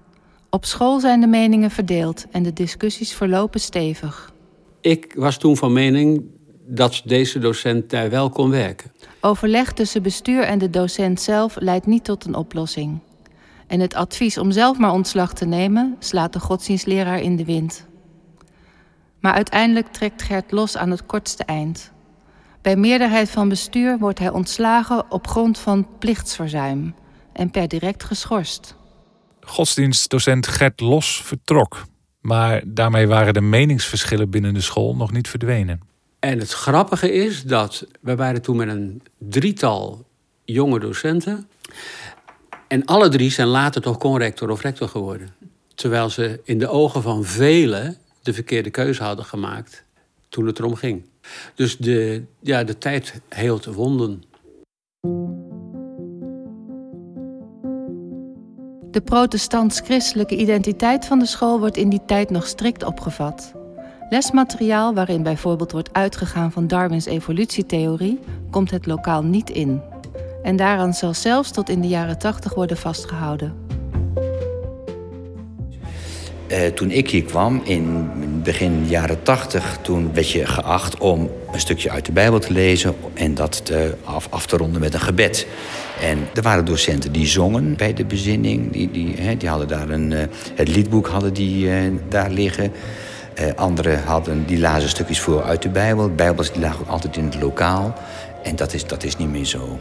Op 0.50 0.66
school 0.66 1.00
zijn 1.00 1.22
de 1.22 1.28
meningen 1.28 1.72
verdeeld 1.72 2.26
en 2.32 2.44
de 2.44 2.54
discussies 2.54 3.14
verlopen 3.14 3.60
stevig. 3.60 4.34
Ik 4.82 5.14
was 5.18 5.38
toen 5.38 5.58
van 5.58 5.74
mening 5.74 6.24
dat 6.68 7.02
deze 7.06 7.40
docent 7.40 7.90
daar 7.90 8.10
wel 8.10 8.30
kon 8.30 8.50
werken. 8.50 8.92
Overleg 9.22 9.74
tussen 9.74 10.02
bestuur 10.02 10.44
en 10.44 10.60
de 10.60 10.70
docent 10.70 11.22
zelf 11.22 11.56
leidt 11.60 11.86
niet 11.86 12.04
tot 12.04 12.26
een 12.26 12.36
oplossing. 12.36 13.00
En 13.68 13.80
het 13.80 13.94
advies 13.94 14.38
om 14.38 14.52
zelf 14.52 14.78
maar 14.78 14.92
ontslag 14.92 15.34
te 15.34 15.46
nemen 15.46 15.96
slaat 16.00 16.34
de 16.34 16.40
godsdienstleraar 16.40 17.22
in 17.22 17.36
de 17.36 17.46
wind. 17.46 17.86
Maar 19.20 19.34
uiteindelijk 19.34 19.88
trekt 19.88 20.22
Gert 20.22 20.52
los 20.52 20.78
aan 20.78 20.92
het 20.92 21.06
kortste 21.06 21.44
eind. 21.44 21.92
Bij 22.62 22.76
meerderheid 22.76 23.30
van 23.30 23.50
bestuur 23.50 23.98
wordt 23.98 24.20
hij 24.20 24.30
ontslagen 24.30 25.12
op 25.12 25.28
grond 25.28 25.60
van 25.60 25.88
plichtsverzuim 26.00 26.96
en 27.34 27.52
per 27.52 27.68
direct 27.68 28.04
geschorst. 28.04 28.76
Godsdienstdocent 29.42 30.48
Gert 30.48 30.80
Los 30.80 31.22
vertrok, 31.24 31.86
maar 32.22 32.64
daarmee 32.66 33.08
waren 33.08 33.34
de 33.34 33.42
meningsverschillen 33.42 34.30
binnen 34.30 34.54
de 34.54 34.62
school 34.62 34.96
nog 34.96 35.12
niet 35.12 35.30
verdwenen. 35.30 35.82
En 36.20 36.40
het 36.40 36.52
grappige 36.52 37.12
is 37.12 37.44
dat 37.44 37.86
we 38.02 38.16
waren 38.16 38.42
toen 38.42 38.56
met 38.56 38.68
een 38.68 39.02
drietal 39.18 40.06
jonge 40.44 40.80
docenten. 40.80 41.50
En 42.68 42.86
alle 42.86 43.10
drie 43.10 43.32
zijn 43.32 43.48
later 43.48 43.82
toch 43.82 43.98
conrector 43.98 44.50
of 44.50 44.62
rector 44.62 44.90
geworden. 44.90 45.36
Terwijl 45.76 46.10
ze 46.10 46.40
in 46.44 46.60
de 46.60 46.68
ogen 46.68 47.02
van 47.02 47.24
velen 47.24 47.98
de 48.22 48.34
verkeerde 48.34 48.70
keuze 48.70 49.04
hadden 49.04 49.26
gemaakt 49.26 49.84
toen 50.30 50.46
het 50.46 50.60
erom 50.60 50.76
ging. 50.76 51.06
Dus 51.56 51.78
de, 51.78 52.24
ja, 52.40 52.64
de 52.64 52.78
tijd 52.78 53.22
heelt 53.30 53.66
wonden. 53.66 54.24
De 58.92 59.02
protestants-christelijke 59.04 60.36
identiteit 60.36 61.06
van 61.06 61.20
de 61.20 61.26
school 61.26 61.60
wordt 61.60 61.78
in 61.78 61.90
die 61.90 62.06
tijd 62.06 62.30
nog 62.30 62.48
strikt 62.48 62.84
opgevat. 62.84 63.54
Lesmateriaal 64.10 64.94
waarin 64.94 65.24
bijvoorbeeld 65.24 65.72
wordt 65.72 65.90
uitgegaan 65.92 66.52
van 66.52 66.68
Darwins 66.68 67.06
evolutietheorie 67.06 68.20
komt 68.52 68.72
het 68.72 68.86
lokaal 68.86 69.24
niet 69.24 69.50
in. 69.50 69.82
En 70.44 70.56
daaraan 70.56 70.94
zal 70.94 71.14
zelfs 71.14 71.52
tot 71.52 71.70
in 71.70 71.82
de 71.82 71.88
jaren 71.88 72.20
80 72.20 72.54
worden 72.54 72.78
vastgehouden. 72.78 73.54
Uh, 76.48 76.66
toen 76.66 76.92
ik 76.92 77.10
hier 77.10 77.24
kwam, 77.24 77.62
in 77.64 78.10
begin 78.44 78.86
jaren 78.88 79.24
80, 79.24 79.78
toen 79.82 80.14
werd 80.14 80.32
je 80.32 80.46
geacht 80.46 80.98
om 80.98 81.30
een 81.52 81.60
stukje 81.60 81.92
uit 81.92 82.06
de 82.06 82.12
Bijbel 82.12 82.40
te 82.40 82.54
lezen 82.54 82.96
en 83.14 83.36
dat 83.36 83.66
te 83.66 83.96
af, 84.30 84.46
te 84.46 84.58
ronden 84.58 84.82
met 84.82 84.94
een 84.94 85.00
gebed. 85.00 85.48
En 86.02 86.18
er 86.34 86.42
waren 86.42 86.66
docenten 86.66 87.12
die 87.12 87.28
zongen 87.28 87.76
bij 87.76 87.94
de 87.94 88.06
bezinning, 88.06 88.72
die, 88.72 88.92
die, 88.92 89.16
hè, 89.18 89.38
die 89.38 89.50
hadden 89.50 89.68
daar 89.68 89.90
een, 89.90 90.12
uh, 90.12 90.20
het 90.56 90.68
liedboek 90.68 91.08
hadden 91.08 91.34
die, 91.34 91.66
uh, 91.66 91.94
daar 92.10 92.30
liggen. 92.30 92.72
Uh, 93.41 93.53
anderen 93.56 94.03
hadden, 94.03 94.46
die 94.46 94.60
lazen 94.60 94.89
stukjes 94.89 95.20
voor 95.20 95.44
uit 95.44 95.62
de 95.62 95.70
Bijbel. 95.70 96.08
De 96.08 96.13
Bijbels 96.13 96.51
die 96.51 96.62
lagen 96.62 96.79
ook 96.79 96.88
altijd 96.88 97.17
in 97.17 97.25
het 97.25 97.41
lokaal. 97.41 97.94
En 98.44 98.56
dat 98.56 98.74
is, 98.74 98.86
dat 98.86 99.03
is 99.03 99.17
niet 99.17 99.29
meer 99.29 99.46
zo. 99.46 99.79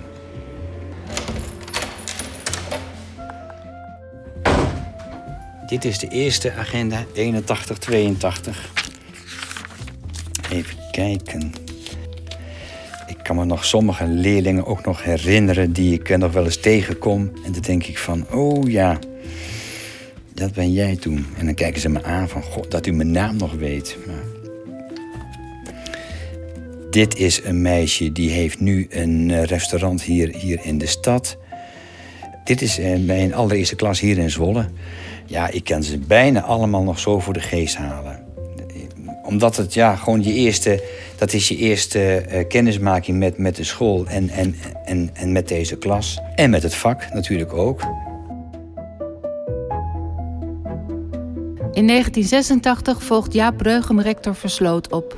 Dit 5.66 5.84
is 5.84 5.98
de 5.98 6.08
eerste 6.08 6.52
agenda, 6.52 7.04
8182. 7.14 8.70
Even 10.50 10.76
kijken. 10.90 11.52
Ik 13.06 13.18
kan 13.22 13.36
me 13.36 13.44
nog 13.44 13.64
sommige 13.64 14.06
leerlingen 14.06 14.66
ook 14.66 14.84
nog 14.84 15.02
herinneren 15.02 15.72
die 15.72 15.92
ik 15.92 16.16
nog 16.16 16.32
wel 16.32 16.44
eens 16.44 16.60
tegenkom. 16.60 17.32
En 17.44 17.52
dan 17.52 17.60
denk 17.60 17.84
ik 17.84 17.98
van, 17.98 18.26
oh 18.30 18.70
ja, 18.70 18.98
dat 20.36 20.52
ben 20.52 20.72
jij 20.72 20.96
toen. 20.96 21.26
En 21.38 21.44
dan 21.44 21.54
kijken 21.54 21.80
ze 21.80 21.88
me 21.88 22.02
aan 22.02 22.28
van, 22.28 22.42
god, 22.42 22.70
dat 22.70 22.86
u 22.86 22.92
mijn 22.92 23.10
naam 23.10 23.36
nog 23.36 23.52
weet. 23.52 23.96
Dit 26.90 27.16
is 27.16 27.44
een 27.44 27.62
meisje 27.62 28.12
die 28.12 28.30
heeft 28.30 28.60
nu 28.60 28.86
een 28.90 29.30
eh, 29.30 29.42
restaurant 29.42 30.02
hier, 30.02 30.36
hier 30.36 30.60
in 30.62 30.78
de 30.78 30.86
stad. 30.86 31.36
Dit 32.44 32.62
is 32.62 32.78
eh, 32.78 32.98
mijn 32.98 33.34
allereerste 33.34 33.76
klas 33.76 34.00
hier 34.00 34.18
in 34.18 34.30
Zwolle. 34.30 34.68
Ja, 35.26 35.48
ik 35.48 35.64
kan 35.64 35.82
ze 35.82 35.98
bijna 35.98 36.42
allemaal 36.42 36.82
nog 36.82 36.98
zo 36.98 37.20
voor 37.20 37.32
de 37.32 37.40
geest 37.40 37.76
halen. 37.76 38.24
Omdat 39.22 39.56
het 39.56 39.74
ja, 39.74 39.96
gewoon 39.96 40.22
je 40.22 40.32
eerste, 40.32 40.82
dat 41.16 41.32
is 41.32 41.48
je 41.48 41.56
eerste 41.56 42.16
eh, 42.16 42.46
kennismaking 42.48 43.18
met, 43.18 43.38
met 43.38 43.56
de 43.56 43.64
school 43.64 44.06
en, 44.06 44.28
en, 44.28 44.56
en, 44.84 45.10
en 45.12 45.32
met 45.32 45.48
deze 45.48 45.76
klas. 45.76 46.18
En 46.34 46.50
met 46.50 46.62
het 46.62 46.74
vak 46.74 47.12
natuurlijk 47.12 47.52
ook. 47.52 48.05
In 51.76 51.86
1986 51.86 53.02
volgt 53.02 53.32
Jaap 53.32 53.56
Breugem 53.56 54.00
rector 54.00 54.34
Versloot 54.34 54.92
op. 54.92 55.16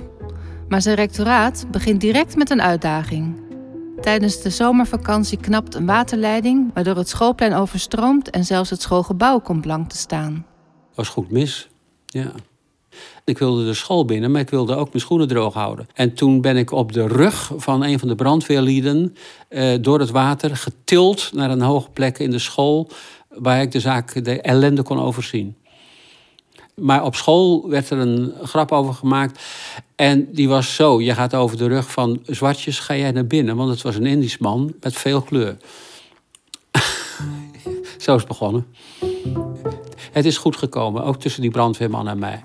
Maar 0.68 0.82
zijn 0.82 0.96
rectoraat 0.96 1.66
begint 1.70 2.00
direct 2.00 2.36
met 2.36 2.50
een 2.50 2.62
uitdaging. 2.62 3.40
Tijdens 4.00 4.42
de 4.42 4.50
zomervakantie 4.50 5.38
knapt 5.38 5.74
een 5.74 5.86
waterleiding, 5.86 6.70
waardoor 6.74 6.96
het 6.96 7.08
schoolplein 7.08 7.54
overstroomt 7.54 8.30
en 8.30 8.44
zelfs 8.44 8.70
het 8.70 8.82
schoolgebouw 8.82 9.38
komt 9.38 9.60
blank 9.60 9.88
te 9.90 9.96
staan. 9.96 10.46
was 10.94 11.08
goed 11.08 11.30
mis. 11.30 11.68
Ja. 12.06 12.32
Ik 13.24 13.38
wilde 13.38 13.64
de 13.64 13.74
school 13.74 14.04
binnen, 14.04 14.30
maar 14.30 14.40
ik 14.40 14.50
wilde 14.50 14.74
ook 14.74 14.88
mijn 14.88 15.00
schoenen 15.00 15.28
droog 15.28 15.54
houden. 15.54 15.86
En 15.94 16.14
toen 16.14 16.40
ben 16.40 16.56
ik 16.56 16.70
op 16.70 16.92
de 16.92 17.06
rug 17.06 17.52
van 17.56 17.84
een 17.84 17.98
van 17.98 18.08
de 18.08 18.14
brandweerlieden 18.14 19.14
eh, 19.48 19.74
door 19.80 20.00
het 20.00 20.10
water 20.10 20.56
getild 20.56 21.30
naar 21.32 21.50
een 21.50 21.60
hoge 21.60 21.90
plek 21.90 22.18
in 22.18 22.30
de 22.30 22.38
school, 22.38 22.90
waar 23.28 23.62
ik 23.62 23.72
de 23.72 23.80
zaak, 23.80 24.24
de 24.24 24.40
ellende 24.40 24.82
kon 24.82 25.00
overzien. 25.00 25.56
Maar 26.80 27.04
op 27.04 27.14
school 27.14 27.68
werd 27.68 27.90
er 27.90 27.98
een 27.98 28.32
grap 28.42 28.72
over 28.72 28.94
gemaakt. 28.94 29.42
En 29.94 30.32
die 30.32 30.48
was 30.48 30.74
zo: 30.74 31.00
je 31.00 31.14
gaat 31.14 31.34
over 31.34 31.56
de 31.56 31.66
rug 31.66 31.90
van 31.90 32.20
zwartjes, 32.26 32.78
ga 32.78 32.96
jij 32.96 33.10
naar 33.10 33.26
binnen. 33.26 33.56
Want 33.56 33.70
het 33.70 33.82
was 33.82 33.94
een 33.94 34.06
Indisch 34.06 34.38
man 34.38 34.74
met 34.80 34.94
veel 34.94 35.22
kleur. 35.22 35.56
zo 37.98 38.14
is 38.14 38.20
het 38.20 38.26
begonnen. 38.26 38.66
Het 40.12 40.24
is 40.24 40.38
goed 40.38 40.56
gekomen, 40.56 41.04
ook 41.04 41.20
tussen 41.20 41.42
die 41.42 41.50
brandweerman 41.50 42.08
en 42.08 42.18
mij. 42.18 42.42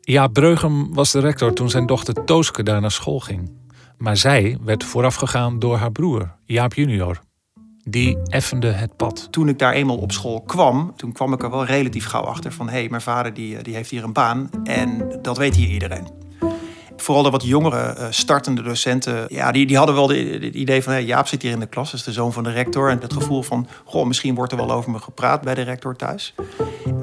Jaap 0.00 0.32
Breugem 0.32 0.94
was 0.94 1.12
de 1.12 1.20
rector 1.20 1.52
toen 1.52 1.70
zijn 1.70 1.86
dochter 1.86 2.24
Tooske 2.24 2.62
daar 2.62 2.80
naar 2.80 2.90
school 2.90 3.20
ging. 3.20 3.50
Maar 3.98 4.16
zij 4.16 4.58
werd 4.62 4.84
voorafgegaan 4.84 5.58
door 5.58 5.76
haar 5.76 5.92
broer, 5.92 6.34
Jaap 6.44 6.74
junior. 6.74 7.20
Die 7.90 8.18
effende 8.26 8.70
het 8.70 8.96
pad. 8.96 9.28
Toen 9.30 9.48
ik 9.48 9.58
daar 9.58 9.72
eenmaal 9.72 9.96
op 9.96 10.12
school 10.12 10.40
kwam, 10.40 10.92
toen 10.96 11.12
kwam 11.12 11.32
ik 11.32 11.42
er 11.42 11.50
wel 11.50 11.64
relatief 11.64 12.06
gauw 12.06 12.22
achter 12.22 12.52
van... 12.52 12.68
hé, 12.68 12.78
hey, 12.78 12.88
mijn 12.88 13.02
vader 13.02 13.34
die, 13.34 13.56
eh, 13.56 13.62
die 13.62 13.74
heeft 13.74 13.90
hier 13.90 14.04
een 14.04 14.12
baan 14.12 14.50
en 14.64 15.18
dat 15.22 15.36
weet 15.36 15.54
hier 15.56 15.68
iedereen. 15.68 16.08
Vooral 16.96 17.22
de 17.22 17.30
wat 17.30 17.44
jongere 17.44 17.80
eh, 17.82 18.06
startende 18.10 18.62
docenten, 18.62 19.24
ja, 19.28 19.52
die, 19.52 19.66
die 19.66 19.76
hadden 19.76 19.94
wel 19.94 20.08
het 20.08 20.54
idee 20.54 20.82
van... 20.82 20.92
Hey, 20.92 21.04
Jaap 21.04 21.26
zit 21.26 21.42
hier 21.42 21.50
in 21.50 21.60
de 21.60 21.66
klas, 21.66 21.94
is 21.94 22.02
de 22.02 22.12
zoon 22.12 22.32
van 22.32 22.44
de 22.44 22.50
rector. 22.50 22.90
En 22.90 23.00
het 23.00 23.12
gevoel 23.12 23.42
van, 23.42 23.66
goh, 23.84 24.06
misschien 24.06 24.34
wordt 24.34 24.52
er 24.52 24.58
wel 24.58 24.72
over 24.72 24.90
me 24.90 24.98
gepraat 24.98 25.42
bij 25.42 25.54
de 25.54 25.62
rector 25.62 25.96
thuis. 25.96 26.34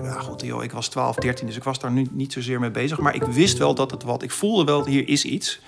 Ja, 0.04 0.20
god, 0.20 0.42
joh, 0.42 0.64
ik 0.64 0.72
was 0.72 0.88
12, 0.88 1.16
13, 1.16 1.48
dus 1.48 1.56
ik 1.56 1.64
was 1.64 1.80
daar 1.80 1.92
nu 1.92 2.08
niet 2.12 2.34
zozeer 2.34 2.60
mee 2.60 2.72
bezig. 2.72 3.00
Maar 3.00 3.16
ik 3.16 3.24
wist 3.24 3.58
wel 3.58 3.76
dat 3.76 3.92
het 3.92 4.04
wat, 4.04 4.24
ik 4.24 4.32
voelde 4.32 4.64
wel, 4.64 4.86
hier 4.86 5.08
is 5.08 5.26
iets... 5.26 5.60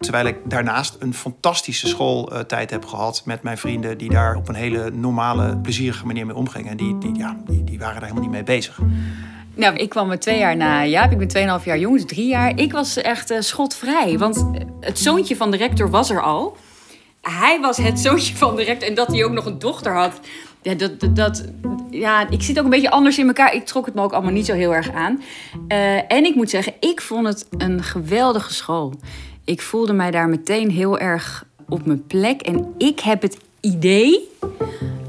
Terwijl 0.00 0.26
ik 0.26 0.36
daarnaast 0.44 0.96
een 0.98 1.14
fantastische 1.14 1.86
schooltijd 1.86 2.70
heb 2.70 2.84
gehad 2.84 3.22
met 3.24 3.42
mijn 3.42 3.58
vrienden, 3.58 3.98
die 3.98 4.10
daar 4.10 4.36
op 4.36 4.48
een 4.48 4.54
hele 4.54 4.90
normale, 4.90 5.56
plezierige 5.56 6.06
manier 6.06 6.26
mee 6.26 6.36
omgingen. 6.36 6.70
En 6.70 6.76
die, 6.76 6.98
die, 6.98 7.14
ja, 7.14 7.36
die, 7.46 7.64
die 7.64 7.78
waren 7.78 7.94
daar 7.94 8.02
helemaal 8.02 8.22
niet 8.22 8.32
mee 8.32 8.42
bezig. 8.42 8.78
Nou, 9.54 9.76
ik 9.76 9.88
kwam 9.88 10.10
er 10.10 10.18
twee 10.18 10.38
jaar 10.38 10.56
na 10.56 10.84
Jaap. 10.84 11.10
Ik 11.10 11.18
ben 11.18 11.58
2,5 11.60 11.64
jaar 11.64 11.78
jong, 11.78 11.96
dus 11.96 12.06
drie 12.06 12.26
jaar. 12.26 12.58
Ik 12.58 12.72
was 12.72 12.96
echt 12.96 13.30
uh, 13.30 13.40
schotvrij. 13.40 14.18
Want 14.18 14.46
het 14.80 14.98
zoontje 14.98 15.36
van 15.36 15.50
de 15.50 15.56
rector 15.56 15.90
was 15.90 16.10
er 16.10 16.22
al. 16.22 16.56
Hij 17.20 17.60
was 17.60 17.76
het 17.76 18.00
zoontje 18.00 18.36
van 18.36 18.56
de 18.56 18.62
rector. 18.62 18.88
En 18.88 18.94
dat 18.94 19.06
hij 19.06 19.24
ook 19.24 19.32
nog 19.32 19.46
een 19.46 19.58
dochter 19.58 19.94
had. 19.94 20.20
Ja, 20.62 20.74
dat, 20.74 21.16
dat, 21.16 21.44
ja, 21.90 22.30
ik 22.30 22.42
zit 22.42 22.58
ook 22.58 22.64
een 22.64 22.70
beetje 22.70 22.90
anders 22.90 23.18
in 23.18 23.26
elkaar. 23.26 23.54
Ik 23.54 23.64
trok 23.64 23.86
het 23.86 23.94
me 23.94 24.02
ook 24.02 24.12
allemaal 24.12 24.32
niet 24.32 24.46
zo 24.46 24.54
heel 24.54 24.74
erg 24.74 24.92
aan. 24.92 25.22
Uh, 25.68 26.12
en 26.12 26.24
ik 26.24 26.34
moet 26.34 26.50
zeggen, 26.50 26.72
ik 26.80 27.00
vond 27.00 27.26
het 27.26 27.46
een 27.58 27.82
geweldige 27.82 28.52
school. 28.52 28.94
Ik 29.44 29.62
voelde 29.62 29.92
mij 29.92 30.10
daar 30.10 30.28
meteen 30.28 30.70
heel 30.70 30.98
erg 30.98 31.44
op 31.68 31.86
mijn 31.86 32.06
plek. 32.06 32.40
En 32.40 32.74
ik 32.78 33.00
heb 33.00 33.22
het 33.22 33.38
idee 33.60 34.28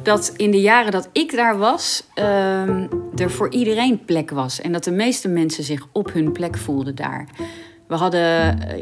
dat 0.03 0.33
in 0.37 0.51
de 0.51 0.61
jaren 0.61 0.91
dat 0.91 1.09
ik 1.11 1.31
daar 1.31 1.57
was, 1.57 2.03
uh, 2.15 2.67
er 3.15 3.31
voor 3.31 3.51
iedereen 3.51 4.05
plek 4.05 4.29
was. 4.29 4.61
En 4.61 4.71
dat 4.71 4.83
de 4.83 4.91
meeste 4.91 5.27
mensen 5.27 5.63
zich 5.63 5.87
op 5.91 6.13
hun 6.13 6.31
plek 6.31 6.57
voelden 6.57 6.95
daar. 6.95 7.27
We 7.87 7.95
hadden, 7.95 8.21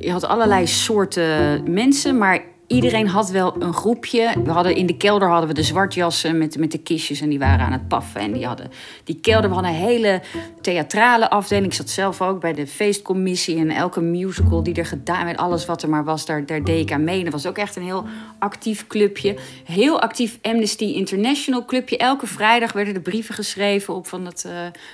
je 0.01 0.11
had 0.11 0.23
allerlei 0.23 0.67
soorten 0.67 1.63
mensen, 1.73 2.17
maar 2.17 2.41
iedereen 2.69 3.07
had 3.07 3.29
wel 3.29 3.55
een 3.59 3.73
groepje. 3.73 4.33
We 4.43 4.51
hadden, 4.51 4.75
in 4.75 4.85
de 4.85 4.97
kelder 4.97 5.29
hadden 5.29 5.47
we 5.47 5.53
de 5.53 5.63
zwartjassen 5.63 6.37
met, 6.37 6.57
met 6.57 6.71
de 6.71 6.77
kistjes 6.77 7.21
en 7.21 7.29
die 7.29 7.39
waren 7.39 7.65
aan 7.65 7.71
het 7.71 7.87
paffen. 7.87 8.21
En 8.21 8.31
die 8.31 8.45
hadden 8.45 8.71
die 9.03 9.19
kelder, 9.19 9.49
we 9.49 9.55
hadden 9.55 9.73
een 9.73 9.79
hele 9.79 10.21
theatrale 10.61 11.29
afdeling. 11.29 11.65
Ik 11.65 11.73
zat 11.73 11.89
zelf 11.89 12.21
ook 12.21 12.39
bij 12.39 12.53
de 12.53 12.67
feestcommissie 12.67 13.57
en 13.57 13.69
elke 13.69 14.01
musical 14.01 14.63
die 14.63 14.73
er 14.73 14.85
gedaan 14.85 15.25
werd, 15.25 15.37
alles 15.37 15.65
wat 15.65 15.83
er 15.83 15.89
maar 15.89 16.03
was, 16.03 16.25
daar, 16.25 16.45
daar 16.45 16.63
deed 16.63 16.81
ik 16.81 16.91
aan 16.91 17.03
mee. 17.03 17.23
Dat 17.23 17.33
was 17.33 17.45
ook 17.45 17.57
echt 17.57 17.75
een 17.75 17.83
heel 17.83 18.05
actief 18.39 18.87
clubje. 18.87 19.35
Heel 19.63 20.01
actief 20.01 20.39
Amnesty 20.41 20.85
International 20.85 21.65
clubje. 21.65 21.97
Elke 21.97 22.27
vrijdag 22.27 22.71
werden 22.71 22.95
er 22.95 23.01
brieven 23.01 23.35
geschreven 23.35 23.95
op 23.95 24.07
van 24.07 24.23
dat 24.23 24.43
uh, 24.47 24.53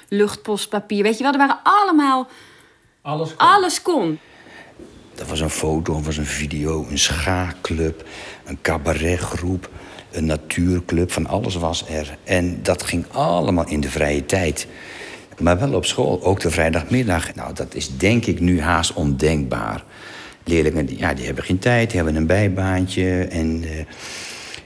luchtpostpapier. 0.10 1.04
Weet 1.04 1.18
je 1.18 1.24
wel, 1.24 1.32
er 1.32 1.38
waren 1.38 1.60
allemaal... 1.64 2.28
Alles 3.02 3.36
kon. 3.36 3.48
Alles 3.48 3.82
kon. 3.82 4.20
Dat 5.16 5.28
was 5.28 5.40
een 5.40 5.50
foto, 5.50 6.02
was 6.02 6.18
een 6.18 6.26
video, 6.26 6.86
een 6.90 7.00
schaakclub, 7.00 8.06
een 8.46 8.58
cabaretgroep, 8.62 9.70
een 10.12 10.26
natuurclub, 10.26 11.12
van 11.12 11.28
alles 11.28 11.56
was 11.56 11.90
er. 11.90 12.18
En 12.24 12.60
dat 12.64 12.84
ging 12.84 13.06
allemaal 13.12 13.68
in 13.68 13.80
de 13.80 13.90
vrije 13.90 14.26
tijd. 14.26 14.68
Maar 15.40 15.60
wel 15.60 15.74
op 15.74 15.86
school, 15.86 16.24
ook 16.24 16.40
de 16.40 16.50
vrijdagmiddag. 16.50 17.36
Nou, 17.36 17.54
dat 17.54 17.76
is 17.76 17.98
denk 17.98 18.26
ik 18.26 18.40
nu 18.40 18.62
haast 18.62 18.94
ondenkbaar. 18.94 19.84
Leerlingen 20.44 20.98
ja, 20.98 21.14
die 21.14 21.26
hebben 21.26 21.44
geen 21.44 21.60
tijd, 21.60 21.88
die 21.88 21.98
hebben 21.98 22.16
een 22.16 22.28
bijbaantje. 22.28 23.24
En, 23.24 23.64
uh, 23.64 23.70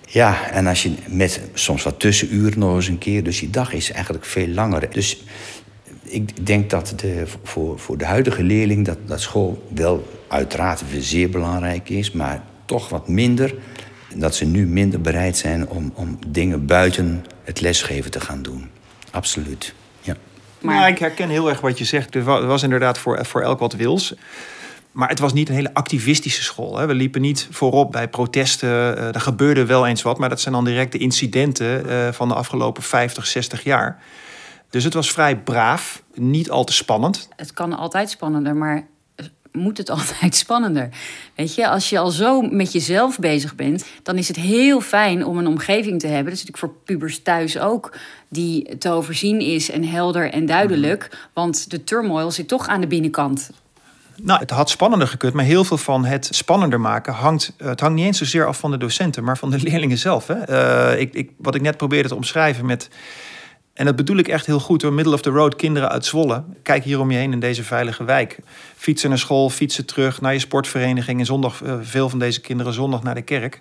ja, 0.07 0.51
en 0.51 0.67
als 0.67 0.83
je 0.83 0.91
met 1.07 1.41
soms 1.53 1.83
wat 1.83 1.99
tussenuren 1.99 2.59
nog 2.59 2.75
eens 2.75 2.88
een 2.88 2.97
keer... 2.97 3.23
dus 3.23 3.39
die 3.39 3.49
dag 3.49 3.73
is 3.73 3.91
eigenlijk 3.91 4.25
veel 4.25 4.47
langer. 4.47 4.89
Dus 4.91 5.23
ik 6.03 6.45
denk 6.45 6.69
dat 6.69 6.93
de, 6.95 7.23
voor, 7.43 7.79
voor 7.79 7.97
de 7.97 8.05
huidige 8.05 8.43
leerling 8.43 8.85
dat, 8.85 8.97
dat 9.05 9.21
school 9.21 9.67
wel 9.73 10.18
uiteraard 10.30 10.84
zeer 11.00 11.30
belangrijk 11.30 11.89
is, 11.89 12.12
maar 12.12 12.44
toch 12.65 12.89
wat 12.89 13.08
minder. 13.08 13.56
Dat 14.15 14.36
ze 14.36 14.46
nu 14.46 14.68
minder 14.68 15.02
bereid 15.02 15.38
zijn 15.38 15.68
om, 15.68 15.92
om 15.96 16.20
dingen 16.28 16.65
buiten 16.65 17.26
het 17.44 17.62
lesgeven 17.62 18.12
te 18.12 18.20
gaan 18.20 18.42
doen. 18.42 18.70
Absoluut. 19.12 19.74
Ja. 20.02 20.15
Maar 20.62 20.76
ja, 20.76 20.88
ik 20.88 21.00
herken 21.00 21.30
heel 21.30 21.50
erg 21.50 21.62
wat 21.62 21.78
je 21.78 21.86
zegt. 21.86 22.15
Er 22.15 22.24
was 22.24 22.63
inderdaad 22.63 22.98
voor, 22.98 23.26
voor 23.26 23.42
elk 23.42 23.60
wat 23.60 23.74
wils. 23.74 24.13
Maar 24.92 25.10
het 25.10 25.20
was 25.20 25.34
niet 25.34 25.50
een 25.50 25.56
hele 25.56 25.74
activistische 25.74 26.44
school. 26.44 26.78
Hè. 26.78 26.86
We 26.86 26.94
liepen 26.94 27.22
niet 27.22 27.48
voorop 27.52 27.92
bij 27.92 28.08
protesten. 28.08 28.70
Uh, 28.70 29.15
er 29.15 29.22
gebeurde 29.22 29.65
wel 29.65 29.88
eens 29.88 30.02
wat, 30.02 30.18
maar 30.18 30.30
dat 30.30 30.42
zijn 30.42 30.54
dan 30.54 30.65
direct 30.65 30.92
de 30.92 30.98
incidenten 30.98 31.86
uh, 31.86 32.12
van 32.12 32.28
de 32.28 32.34
afgelopen 32.34 32.84
50, 32.84 33.28
60 33.28 33.63
jaar. 33.63 34.02
Dus 34.70 34.84
het 34.84 34.94
was 34.94 35.12
vrij 35.12 35.38
braaf, 35.38 36.04
niet 36.13 36.50
al 36.50 36.63
te 36.63 36.74
spannend. 36.74 37.30
Het 37.36 37.54
kan 37.54 37.78
altijd 37.78 38.10
spannender, 38.10 38.56
maar 38.56 38.88
moet 39.51 39.77
het 39.77 39.89
altijd 39.99 40.35
spannender. 40.35 40.89
Weet 41.35 41.55
je, 41.55 41.69
als 41.69 41.89
je 41.89 41.99
al 41.99 42.09
zo 42.09 42.41
met 42.41 42.71
jezelf 42.71 43.19
bezig 43.19 43.55
bent, 43.55 43.85
dan 44.03 44.17
is 44.17 44.27
het 44.27 44.38
heel 44.38 44.81
fijn 44.81 45.25
om 45.25 45.38
een 45.38 45.47
omgeving 45.47 45.99
te 45.99 46.07
hebben. 46.07 46.25
Dat 46.25 46.33
is 46.33 46.45
natuurlijk 46.45 46.73
voor 46.73 46.83
pubers 46.85 47.21
thuis 47.21 47.59
ook, 47.59 47.97
die 48.29 48.77
te 48.77 48.89
overzien 48.89 49.39
is 49.39 49.71
en 49.71 49.83
helder 49.83 50.31
en 50.31 50.45
duidelijk. 50.45 51.29
Want 51.33 51.71
de 51.71 51.83
turmoil 51.83 52.31
zit 52.31 52.47
toch 52.47 52.67
aan 52.67 52.81
de 52.81 52.88
binnenkant. 52.88 53.49
Nou, 54.21 54.39
het 54.39 54.49
had 54.49 54.69
spannender 54.69 55.07
gekund, 55.07 55.33
maar 55.33 55.45
heel 55.45 55.63
veel 55.63 55.77
van 55.77 56.05
het 56.05 56.27
spannender 56.31 56.79
maken 56.79 57.13
hangt. 57.13 57.53
Het 57.57 57.79
hangt 57.79 57.95
niet 57.95 58.05
eens 58.05 58.17
zozeer 58.17 58.47
af 58.47 58.59
van 58.59 58.71
de 58.71 58.77
docenten, 58.77 59.23
maar 59.23 59.38
van 59.38 59.49
de 59.49 59.59
leerlingen 59.69 59.97
zelf. 59.97 60.27
Hè? 60.27 60.49
Uh, 60.93 60.99
ik, 60.99 61.13
ik, 61.13 61.31
wat 61.38 61.55
ik 61.55 61.62
net 61.62 61.77
probeerde 61.77 62.09
te 62.09 62.15
omschrijven 62.15 62.65
met 62.65 62.89
en 63.80 63.86
dat 63.86 63.96
bedoel 63.96 64.18
ik 64.18 64.28
echt 64.28 64.46
heel 64.46 64.60
goed 64.60 64.82
door 64.82 64.94
middle 64.94 65.13
of 65.13 65.22
the 65.22 65.30
road 65.30 65.56
kinderen 65.56 65.89
uit 65.89 66.06
Zwolle. 66.06 66.44
Kijk 66.63 66.84
hier 66.84 67.00
om 67.00 67.12
je 67.12 67.18
heen 67.18 67.32
in 67.32 67.39
deze 67.39 67.63
veilige 67.63 68.04
wijk. 68.04 68.39
Fietsen 68.76 69.10
naar 69.10 69.18
school, 69.18 69.50
fietsen 69.50 69.86
terug 69.86 70.22
naar 70.22 70.34
je 70.34 70.39
sportvereniging. 70.39 71.20
En 71.20 71.26
zondag, 71.26 71.62
uh, 71.62 71.74
veel 71.82 72.10
van 72.10 72.20
deze 72.20 72.42
kinderen 72.42 72.74
zondag 72.74 73.04
naar 73.04 73.15
de 73.15 73.22
kerk. 73.22 73.60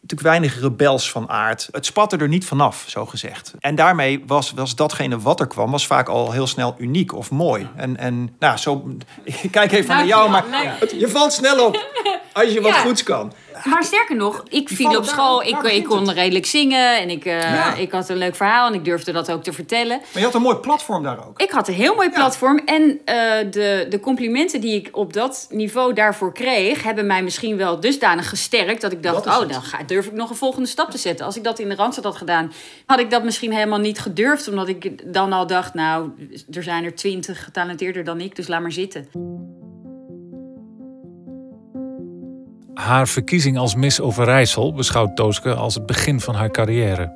Natuurlijk 0.00 0.28
weinig 0.28 0.60
rebels 0.60 1.10
van 1.10 1.28
aard. 1.28 1.68
Het 1.70 1.86
spatte 1.86 2.16
er 2.16 2.28
niet 2.28 2.44
vanaf, 2.44 2.84
zo 2.86 3.06
gezegd. 3.06 3.54
En 3.60 3.74
daarmee 3.74 4.22
was, 4.26 4.52
was 4.52 4.74
datgene 4.74 5.18
wat 5.18 5.40
er 5.40 5.46
kwam, 5.46 5.70
was 5.70 5.86
vaak 5.86 6.08
al 6.08 6.32
heel 6.32 6.46
snel 6.46 6.74
uniek 6.78 7.14
of 7.14 7.30
mooi. 7.30 7.68
En, 7.76 7.96
en 7.96 8.36
nou, 8.38 8.56
zo, 8.56 8.96
ik 9.42 9.50
kijk 9.50 9.72
even 9.72 9.94
naar 9.94 10.06
jou, 10.06 10.30
maar 10.30 10.44
het, 10.80 10.94
je 10.98 11.08
valt 11.08 11.32
snel 11.32 11.66
op 11.66 11.86
als 12.32 12.52
je 12.52 12.60
wat 12.60 12.76
goeds 12.76 13.02
kan. 13.02 13.32
Maar 13.72 13.84
sterker 13.84 14.16
nog, 14.16 14.42
ik 14.48 14.68
viel 14.68 14.96
op 14.96 15.04
school. 15.04 15.38
daar 15.38 15.64
Ik, 15.64 15.72
ik 15.72 15.84
kon 15.84 16.06
het. 16.06 16.16
redelijk 16.16 16.46
zingen 16.46 16.98
en 17.00 17.10
ik, 17.10 17.24
eh, 17.24 17.40
Ja. 17.40 17.74
ik 17.74 17.90
had 17.90 18.08
een 18.08 18.16
leuk 18.16 18.34
verhaal 18.36 18.68
en 18.68 18.74
ik 18.74 18.84
durfde 18.84 19.12
dat 19.12 19.30
ook 19.30 19.42
te 19.42 19.52
vertellen. 19.52 19.98
Maar 19.98 20.08
je 20.12 20.24
had 20.24 20.34
een 20.34 20.42
mooi 20.42 20.56
platform 20.56 21.02
daar 21.02 21.26
ook. 21.26 21.40
Ik 21.40 21.50
had 21.50 21.68
een 21.68 21.74
heel 21.74 21.94
mooi 21.94 22.10
platform. 22.10 22.58
En 22.64 23.00
eh, 23.04 23.16
de, 23.50 23.86
de 23.88 24.00
complimenten 24.00 24.60
die 24.60 24.74
ik 24.74 24.88
op 24.96 25.12
dat 25.12 25.46
niveau 25.50 25.92
daarvoor 25.92 26.32
kreeg, 26.32 26.82
hebben 26.82 27.06
mij 27.06 27.22
misschien 27.22 27.56
wel 27.56 27.80
dusdanig 27.80 28.28
gesterkt 28.28 28.80
dat 28.80 28.92
ik 28.92 29.02
dacht: 29.02 29.24
Dat 29.24 29.42
oh, 29.42 29.48
dan 29.48 29.62
ga, 29.62 29.78
durf 29.86 30.06
ik 30.06 30.12
nog 30.12 30.30
een 30.30 30.36
volgende 30.36 30.68
stap 30.68 30.90
te 30.90 30.98
zetten. 30.98 31.26
Als 31.26 31.36
ik 31.36 31.44
dat 31.44 31.58
in 31.58 31.68
de 31.68 31.74
Randstad 31.74 32.04
had 32.04 32.16
gedaan, 32.16 32.52
had 32.86 32.98
ik 32.98 33.10
dat 33.10 33.24
misschien 33.24 33.52
helemaal 33.52 33.78
niet 33.78 33.98
gedurfd. 33.98 34.48
Omdat 34.48 34.68
ik 34.68 35.12
dan 35.12 35.32
al 35.32 35.46
dacht: 35.46 35.74
nou, 35.74 36.10
er 36.52 36.62
zijn 36.62 36.84
er 36.84 36.94
twintig 36.94 37.44
getalenteerder 37.44 38.04
dan 38.04 38.20
ik, 38.20 38.36
dus 38.36 38.48
laat 38.48 38.60
maar 38.60 38.72
zitten. 38.72 39.08
Haar 42.76 43.08
verkiezing 43.08 43.58
als 43.58 43.74
Miss 43.74 44.00
Overijssel 44.00 44.74
beschouwt 44.74 45.16
Tooske 45.16 45.54
als 45.54 45.74
het 45.74 45.86
begin 45.86 46.20
van 46.20 46.34
haar 46.34 46.50
carrière. 46.50 47.12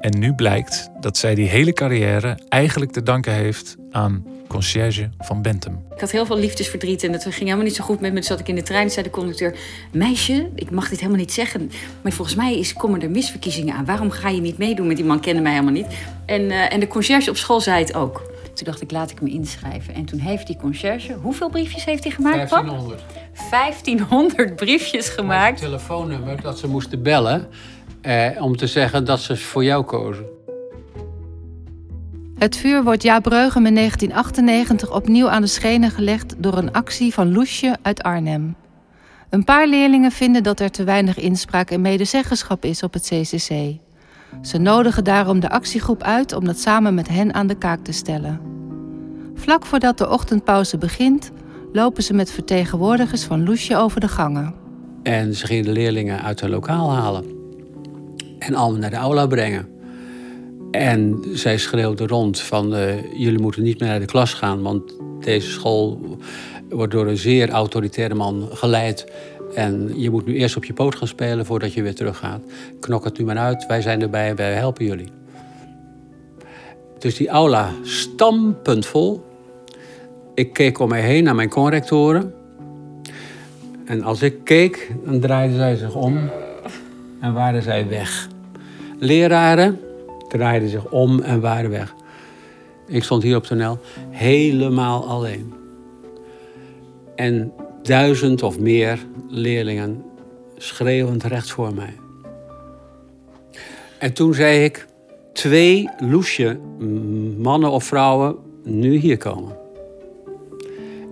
En 0.00 0.18
nu 0.18 0.34
blijkt 0.34 0.90
dat 1.00 1.16
zij 1.16 1.34
die 1.34 1.48
hele 1.48 1.72
carrière 1.72 2.38
eigenlijk 2.48 2.92
te 2.92 3.02
danken 3.02 3.32
heeft 3.32 3.76
aan 3.90 4.24
conciërge 4.46 5.10
van 5.18 5.42
Bentham. 5.42 5.84
Ik 5.94 6.00
had 6.00 6.10
heel 6.10 6.26
veel 6.26 6.38
liefdesverdriet 6.38 7.02
en 7.02 7.12
het 7.12 7.22
ging 7.22 7.34
helemaal 7.34 7.64
niet 7.64 7.74
zo 7.74 7.84
goed 7.84 8.00
met 8.00 8.12
me. 8.12 8.18
Dus 8.18 8.26
zat 8.26 8.40
ik 8.40 8.48
in 8.48 8.54
de 8.54 8.62
trein 8.62 8.90
zei 8.90 9.04
de 9.04 9.10
conducteur... 9.10 9.56
Meisje, 9.92 10.50
ik 10.54 10.70
mag 10.70 10.88
dit 10.88 10.98
helemaal 10.98 11.20
niet 11.20 11.32
zeggen... 11.32 11.70
maar 12.02 12.12
volgens 12.12 12.36
mij 12.36 12.58
is, 12.58 12.72
komen 12.72 13.02
er 13.02 13.10
misverkiezingen 13.10 13.74
aan. 13.74 13.84
Waarom 13.84 14.10
ga 14.10 14.28
je 14.28 14.40
niet 14.40 14.58
meedoen? 14.58 14.86
Met 14.86 14.96
die 14.96 15.04
man 15.04 15.20
kende 15.20 15.40
mij 15.40 15.52
helemaal 15.52 15.72
niet. 15.72 15.86
En, 16.26 16.50
eh, 16.50 16.72
en 16.72 16.80
de 16.80 16.86
conciërge 16.86 17.30
op 17.30 17.36
school 17.36 17.60
zei 17.60 17.80
het 17.80 17.94
ook. 17.94 18.22
Toen 18.58 18.66
dacht 18.66 18.82
ik, 18.82 18.90
laat 18.90 19.10
ik 19.10 19.20
me 19.20 19.30
inschrijven. 19.30 19.94
En 19.94 20.04
toen 20.04 20.18
heeft 20.18 20.46
die 20.46 20.56
conciërge... 20.56 21.12
Hoeveel 21.12 21.48
briefjes 21.48 21.84
heeft 21.84 22.04
hij 22.04 22.12
gemaakt, 22.12 22.48
pap? 22.48 22.66
1500. 22.66 23.02
1500 23.50 24.56
briefjes 24.56 25.08
gemaakt. 25.08 25.60
Het 25.60 25.68
telefoonnummer 25.68 26.40
dat 26.42 26.58
ze 26.58 26.68
moesten 26.68 27.02
bellen 27.02 27.48
eh, 28.00 28.26
om 28.38 28.56
te 28.56 28.66
zeggen 28.66 29.04
dat 29.04 29.20
ze 29.20 29.36
voor 29.36 29.64
jou 29.64 29.84
kozen. 29.84 30.24
Het 32.38 32.56
vuur 32.56 32.84
wordt 32.84 33.02
Jaap 33.02 33.22
Breugem 33.22 33.66
in 33.66 33.74
1998 33.74 34.94
opnieuw 34.94 35.28
aan 35.28 35.42
de 35.42 35.48
schenen 35.48 35.90
gelegd 35.90 36.34
door 36.38 36.56
een 36.56 36.72
actie 36.72 37.12
van 37.14 37.32
Loesje 37.32 37.76
uit 37.82 38.02
Arnhem. 38.02 38.56
Een 39.30 39.44
paar 39.44 39.66
leerlingen 39.66 40.12
vinden 40.12 40.42
dat 40.42 40.60
er 40.60 40.70
te 40.70 40.84
weinig 40.84 41.18
inspraak 41.18 41.70
en 41.70 41.80
medezeggenschap 41.80 42.64
is 42.64 42.82
op 42.82 42.92
het 42.92 43.12
CCC. 43.12 43.78
Ze 44.42 44.58
nodigen 44.58 45.04
daarom 45.04 45.40
de 45.40 45.50
actiegroep 45.50 46.02
uit 46.02 46.32
om 46.32 46.44
dat 46.44 46.58
samen 46.58 46.94
met 46.94 47.08
hen 47.08 47.34
aan 47.34 47.46
de 47.46 47.54
kaak 47.54 47.84
te 47.84 47.92
stellen. 47.92 48.40
Vlak 49.34 49.66
voordat 49.66 49.98
de 49.98 50.10
ochtendpauze 50.10 50.78
begint, 50.78 51.30
lopen 51.72 52.02
ze 52.02 52.14
met 52.14 52.30
vertegenwoordigers 52.30 53.24
van 53.24 53.44
Loesje 53.44 53.76
over 53.76 54.00
de 54.00 54.08
gangen. 54.08 54.54
En 55.02 55.34
ze 55.34 55.46
gingen 55.46 55.64
de 55.64 55.72
leerlingen 55.72 56.22
uit 56.22 56.40
hun 56.40 56.50
lokaal 56.50 56.92
halen. 56.92 57.24
En 58.38 58.54
allemaal 58.54 58.80
naar 58.80 58.90
de 58.90 58.96
aula 58.96 59.26
brengen. 59.26 59.68
En 60.70 61.24
zij 61.32 61.58
schreeuwden 61.58 62.08
rond 62.08 62.40
van... 62.40 62.74
eh, 62.74 63.12
jullie 63.12 63.40
moeten 63.40 63.62
niet 63.62 63.80
meer 63.80 63.88
naar 63.88 64.00
de 64.00 64.06
klas 64.06 64.34
gaan... 64.34 64.62
want 64.62 64.92
deze 65.20 65.50
school 65.50 66.16
wordt 66.68 66.92
door 66.92 67.06
een 67.06 67.16
zeer 67.16 67.50
autoritaire 67.50 68.14
man 68.14 68.48
geleid... 68.52 69.06
en 69.54 69.92
je 70.00 70.10
moet 70.10 70.26
nu 70.26 70.34
eerst 70.34 70.56
op 70.56 70.64
je 70.64 70.72
poot 70.72 70.94
gaan 70.94 71.08
spelen 71.08 71.46
voordat 71.46 71.72
je 71.72 71.82
weer 71.82 71.94
teruggaat. 71.94 72.40
Knok 72.80 73.04
het 73.04 73.18
nu 73.18 73.24
maar 73.24 73.38
uit, 73.38 73.66
wij 73.66 73.80
zijn 73.80 74.02
erbij, 74.02 74.34
wij 74.34 74.52
helpen 74.52 74.84
jullie. 74.84 75.08
Dus 76.98 77.16
die 77.16 77.28
aula 77.28 77.70
stampend 77.82 78.86
vol. 78.86 79.24
Ik 80.34 80.52
keek 80.52 80.78
om 80.78 80.88
mij 80.88 81.00
heen 81.00 81.24
naar 81.24 81.34
mijn 81.34 81.48
conrectoren... 81.48 82.32
En 83.88 84.02
als 84.02 84.22
ik 84.22 84.44
keek, 84.44 84.94
dan 85.04 85.20
draaiden 85.20 85.56
zij 85.56 85.76
zich 85.76 85.94
om 85.94 86.30
en 87.20 87.32
waren 87.32 87.62
zij 87.62 87.88
weg. 87.88 88.28
Leraren 88.98 89.80
draaiden 90.28 90.68
zich 90.68 90.90
om 90.90 91.20
en 91.20 91.40
waren 91.40 91.70
weg. 91.70 91.94
Ik 92.86 93.04
stond 93.04 93.22
hier 93.22 93.36
op 93.36 93.44
toneel 93.44 93.78
helemaal 94.10 95.08
alleen. 95.08 95.52
En 97.16 97.52
duizend 97.82 98.42
of 98.42 98.58
meer 98.58 98.98
leerlingen 99.28 100.04
schreeuwend 100.56 101.24
recht 101.24 101.50
voor 101.50 101.74
mij. 101.74 101.94
En 103.98 104.12
toen 104.12 104.34
zei 104.34 104.64
ik, 104.64 104.86
twee 105.32 105.88
loesje 105.98 106.58
mannen 107.38 107.70
of 107.70 107.84
vrouwen 107.84 108.36
nu 108.64 108.96
hier 108.96 109.16
komen. 109.16 109.56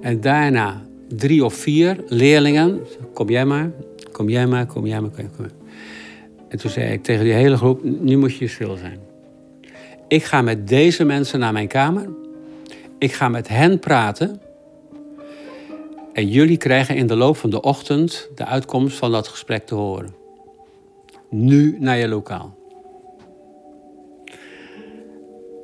En 0.01 0.21
daarna 0.21 0.83
drie 1.09 1.45
of 1.45 1.55
vier 1.55 1.97
leerlingen. 2.07 2.81
Kom 3.13 3.29
jij 3.29 3.45
maar, 3.45 3.71
kom 4.13 4.29
jij 4.29 4.47
maar, 4.47 4.67
kom 4.67 4.87
jij 4.87 5.01
maar, 5.01 5.11
kom 5.11 5.21
jij 5.21 5.31
maar. 5.39 5.51
En 6.49 6.59
toen 6.59 6.71
zei 6.71 6.93
ik 6.93 7.03
tegen 7.03 7.25
die 7.25 7.33
hele 7.33 7.57
groep, 7.57 7.85
nu 7.85 8.17
moet 8.17 8.37
je 8.37 8.49
stil 8.49 8.77
zijn. 8.77 8.99
Ik 10.09 10.25
ga 10.25 10.43
met 10.43 10.69
deze 10.69 11.05
mensen 11.05 11.39
naar 11.39 11.53
mijn 11.53 11.69
kamer. 11.69 12.09
Ik 12.99 13.13
ga 13.13 13.29
met 13.29 13.49
hen 13.49 13.79
praten. 13.79 14.41
En 16.17 16.29
jullie 16.29 16.57
krijgen 16.57 16.97
in 16.97 17.07
de 17.07 17.17
loop 17.17 17.37
van 17.37 17.51
de 17.51 17.61
ochtend 17.61 18.29
de 18.35 18.45
uitkomst 18.45 18.97
van 18.97 19.13
dat 19.13 19.29
gesprek 19.29 19.67
te 19.67 19.75
horen. 19.75 20.15
Nu 21.29 21.77
naar 21.81 21.97
je 21.97 22.09
lokaal. 22.09 22.55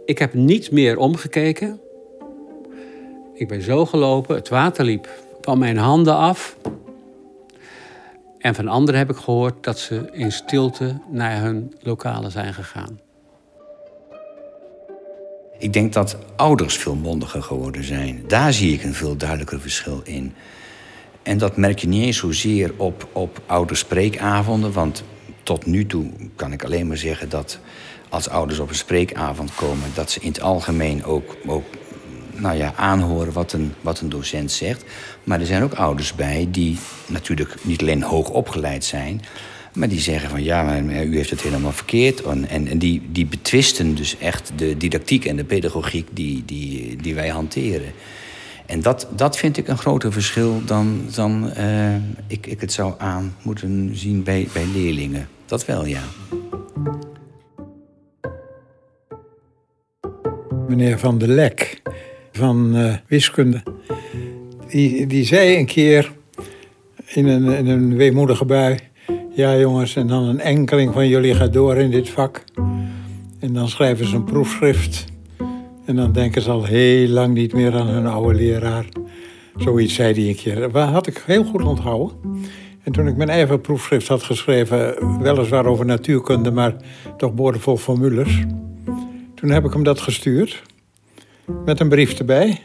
Ik 0.05 0.19
heb 0.19 0.35
niet 0.35 0.71
meer 0.71 0.99
omgekeken. 0.99 1.81
Ik 3.35 3.49
ben 3.49 3.63
zo 3.63 3.87
gelopen, 3.87 4.35
het 4.35 4.49
water 4.49 4.85
liep 4.85 5.09
van 5.41 5.59
mijn 5.59 5.77
handen 5.77 6.17
af. 6.17 6.57
En 8.39 8.55
van 8.55 8.69
anderen 8.69 9.01
heb 9.01 9.11
ik 9.11 9.17
gehoord 9.17 9.65
dat 9.65 9.79
ze 9.79 10.09
in 10.13 10.33
stilte 10.33 11.01
naar 11.11 11.41
hun 11.41 11.75
lokalen 11.81 12.31
zijn 12.31 12.55
gegaan. 12.55 13.01
Ik 15.63 15.73
denk 15.73 15.93
dat 15.93 16.17
ouders 16.37 16.77
veel 16.77 16.95
mondiger 16.95 17.43
geworden 17.43 17.85
zijn. 17.85 18.25
Daar 18.27 18.53
zie 18.53 18.73
ik 18.73 18.83
een 18.83 18.95
veel 18.95 19.17
duidelijker 19.17 19.61
verschil 19.61 20.01
in. 20.05 20.35
En 21.23 21.39
dat 21.39 21.57
merk 21.57 21.79
je 21.79 21.89
niet 21.89 22.05
eens 22.05 22.17
zozeer 22.17 22.73
op, 22.77 23.09
op 23.13 23.41
ouderspreekavonden. 23.47 24.73
Want 24.73 25.05
tot 25.43 25.67
nu 25.67 25.87
toe 25.87 26.11
kan 26.37 26.53
ik 26.53 26.65
alleen 26.65 26.87
maar 26.87 26.97
zeggen 26.97 27.29
dat 27.29 27.59
als 28.09 28.29
ouders 28.29 28.59
op 28.59 28.69
een 28.69 28.75
spreekavond 28.75 29.55
komen, 29.55 29.91
dat 29.95 30.11
ze 30.11 30.21
in 30.21 30.29
het 30.29 30.41
algemeen 30.41 31.05
ook, 31.05 31.37
ook 31.47 31.65
nou 32.35 32.57
ja, 32.57 32.73
aanhoren 32.77 33.33
wat 33.33 33.53
een, 33.53 33.75
wat 33.81 34.01
een 34.01 34.09
docent 34.09 34.53
zegt. 34.53 34.85
Maar 35.25 35.41
er 35.41 35.47
zijn 35.47 35.63
ook 35.63 35.75
ouders 35.75 36.15
bij 36.15 36.49
die 36.51 36.79
natuurlijk 37.07 37.55
niet 37.63 37.81
alleen 37.81 38.03
hoog 38.03 38.29
opgeleid 38.29 38.85
zijn, 38.85 39.21
maar 39.73 39.89
die 39.89 40.01
zeggen 40.01 40.31
van 40.31 40.43
ja, 40.43 40.63
maar 40.63 41.05
u 41.05 41.17
heeft 41.17 41.31
het 41.31 41.43
helemaal 41.43 41.73
verkeerd. 41.73 42.23
En, 42.23 42.49
en, 42.49 42.79
die, 42.79 43.03
die 43.13 43.27
betwisten 43.27 43.95
dus 43.95 44.19
echt 44.19 44.53
de 44.57 44.77
didactiek 44.77 45.25
en 45.25 45.37
de 45.37 45.45
pedagogiek 45.45 46.09
die, 46.13 46.43
die, 46.47 46.97
die 46.97 47.15
wij 47.15 47.29
hanteren. 47.29 47.93
En 48.67 48.81
dat, 48.81 49.09
dat 49.17 49.37
vind 49.37 49.57
ik 49.57 49.69
een 49.69 49.79
groter 49.79 50.13
verschil 50.13 50.63
dan, 50.65 51.05
dan 51.15 51.51
eh, 51.51 51.95
ik, 52.27 52.47
ik 52.47 52.61
het 52.61 52.73
zou 52.73 52.95
aan 52.99 53.37
moeten 53.43 53.91
zien 53.97 54.23
bij, 54.23 54.49
bij 54.53 54.67
leerlingen. 54.75 55.29
Dat 55.47 55.65
wel, 55.65 55.87
ja. 55.87 56.03
Meneer 60.69 60.99
Van 60.99 61.19
der 61.19 61.29
Lek 61.29 61.83
van 62.33 62.77
eh, 62.77 62.95
wiskunde. 63.07 63.63
Die, 64.69 65.07
die 65.07 65.25
zei 65.25 65.57
een 65.57 65.67
keer 65.67 66.13
in 67.07 67.27
een, 67.27 67.45
in 67.45 67.67
een 67.67 67.97
weemoedige 67.97 68.45
bui... 68.45 68.79
Ja 69.35 69.57
jongens, 69.57 69.97
en 69.97 70.07
dan 70.07 70.23
een 70.25 70.41
enkeling 70.41 70.93
van 70.93 71.09
jullie 71.09 71.35
gaat 71.35 71.53
door 71.53 71.77
in 71.77 71.91
dit 71.91 72.09
vak. 72.09 72.45
En 73.39 73.53
dan 73.53 73.69
schrijven 73.69 74.07
ze 74.07 74.17
een 74.17 74.25
proefschrift. 74.25 75.05
En 75.85 75.97
dan 75.97 76.13
denken 76.13 76.43
ze 76.43 76.51
al 76.51 76.65
heel 76.65 77.09
lang 77.09 77.35
niet 77.35 77.53
meer 77.53 77.75
aan 77.75 77.87
hun 77.87 78.07
oude 78.07 78.35
leraar. 78.35 78.87
Zoiets 79.57 79.95
zei 79.95 80.15
hij 80.15 80.29
een 80.29 80.37
keer. 80.37 80.73
Dat 80.73 80.89
had 80.89 81.07
ik 81.07 81.23
heel 81.27 81.45
goed 81.45 81.63
onthouden. 81.63 82.17
En 82.83 82.93
toen 82.93 83.07
ik 83.07 83.17
mijn 83.17 83.29
eigen 83.29 83.61
proefschrift 83.61 84.09
had 84.09 84.23
geschreven... 84.23 84.95
weliswaar 85.23 85.67
over 85.67 85.87
natuurkunde, 85.87 86.51
maar 86.51 86.77
toch 87.17 87.35
boordevol 87.35 87.77
formules... 87.77 88.45
toen 89.35 89.51
heb 89.51 89.65
ik 89.65 89.73
hem 89.73 89.83
dat 89.83 90.01
gestuurd. 90.01 90.63
Met 91.65 91.81
een 91.81 91.89
brief 91.89 92.19
erbij. 92.19 92.61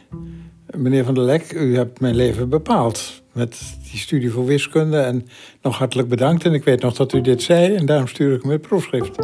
Meneer 0.76 1.06
Van 1.06 1.14
der 1.14 1.24
Lek, 1.24 1.52
u 1.52 1.76
hebt 1.76 2.00
mijn 2.00 2.16
leven 2.16 2.50
bepaald. 2.50 3.22
Met 3.38 3.78
die 3.91 4.00
studie 4.00 4.32
voor 4.32 4.45
wiskunde. 4.45 4.97
En 4.97 5.28
nog 5.62 5.78
hartelijk 5.78 6.10
bedankt. 6.10 6.45
En 6.45 6.54
ik 6.54 6.63
weet 6.63 6.82
nog 6.82 6.93
dat 6.93 7.13
u 7.13 7.21
dit 7.21 7.41
zei. 7.41 7.76
En 7.76 7.86
daarom 7.86 8.08
stuur 8.08 8.34
ik 8.34 8.41
hem 8.41 8.52
het 8.52 8.62
proefschrift. 8.62 9.19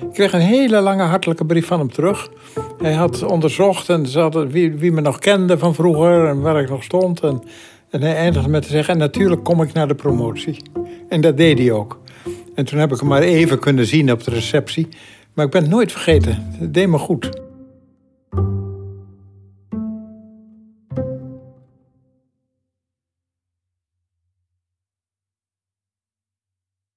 Ik 0.00 0.12
kreeg 0.12 0.32
een 0.32 0.40
hele 0.40 0.80
lange 0.80 1.02
hartelijke 1.02 1.44
brief 1.44 1.66
van 1.66 1.78
hem 1.78 1.92
terug. 1.92 2.30
Hij 2.78 2.92
had 2.92 3.22
onderzocht 3.22 3.88
en 3.88 4.06
ze 4.06 4.46
wie, 4.50 4.74
wie 4.74 4.92
me 4.92 5.00
nog 5.00 5.18
kende 5.18 5.58
van 5.58 5.74
vroeger. 5.74 6.26
En 6.26 6.40
waar 6.40 6.60
ik 6.60 6.68
nog 6.68 6.82
stond. 6.82 7.20
En, 7.20 7.42
en 7.90 8.02
hij 8.02 8.14
eindigde 8.14 8.48
met 8.48 8.62
te 8.62 8.68
zeggen... 8.68 8.94
En 8.94 9.00
natuurlijk 9.00 9.44
kom 9.44 9.62
ik 9.62 9.72
naar 9.72 9.88
de 9.88 9.94
promotie. 9.94 10.62
En 11.08 11.20
dat 11.20 11.36
deed 11.36 11.58
hij 11.58 11.72
ook. 11.72 12.00
En 12.54 12.64
toen 12.64 12.78
heb 12.78 12.92
ik 12.92 12.98
hem 12.98 13.08
maar 13.08 13.22
even 13.22 13.58
kunnen 13.58 13.86
zien 13.86 14.12
op 14.12 14.24
de 14.24 14.30
receptie. 14.30 14.88
Maar 15.34 15.44
ik 15.44 15.50
ben 15.50 15.62
het 15.62 15.70
nooit 15.70 15.92
vergeten. 15.92 16.48
Het 16.58 16.74
deed 16.74 16.88
me 16.88 16.98
goed. 16.98 17.46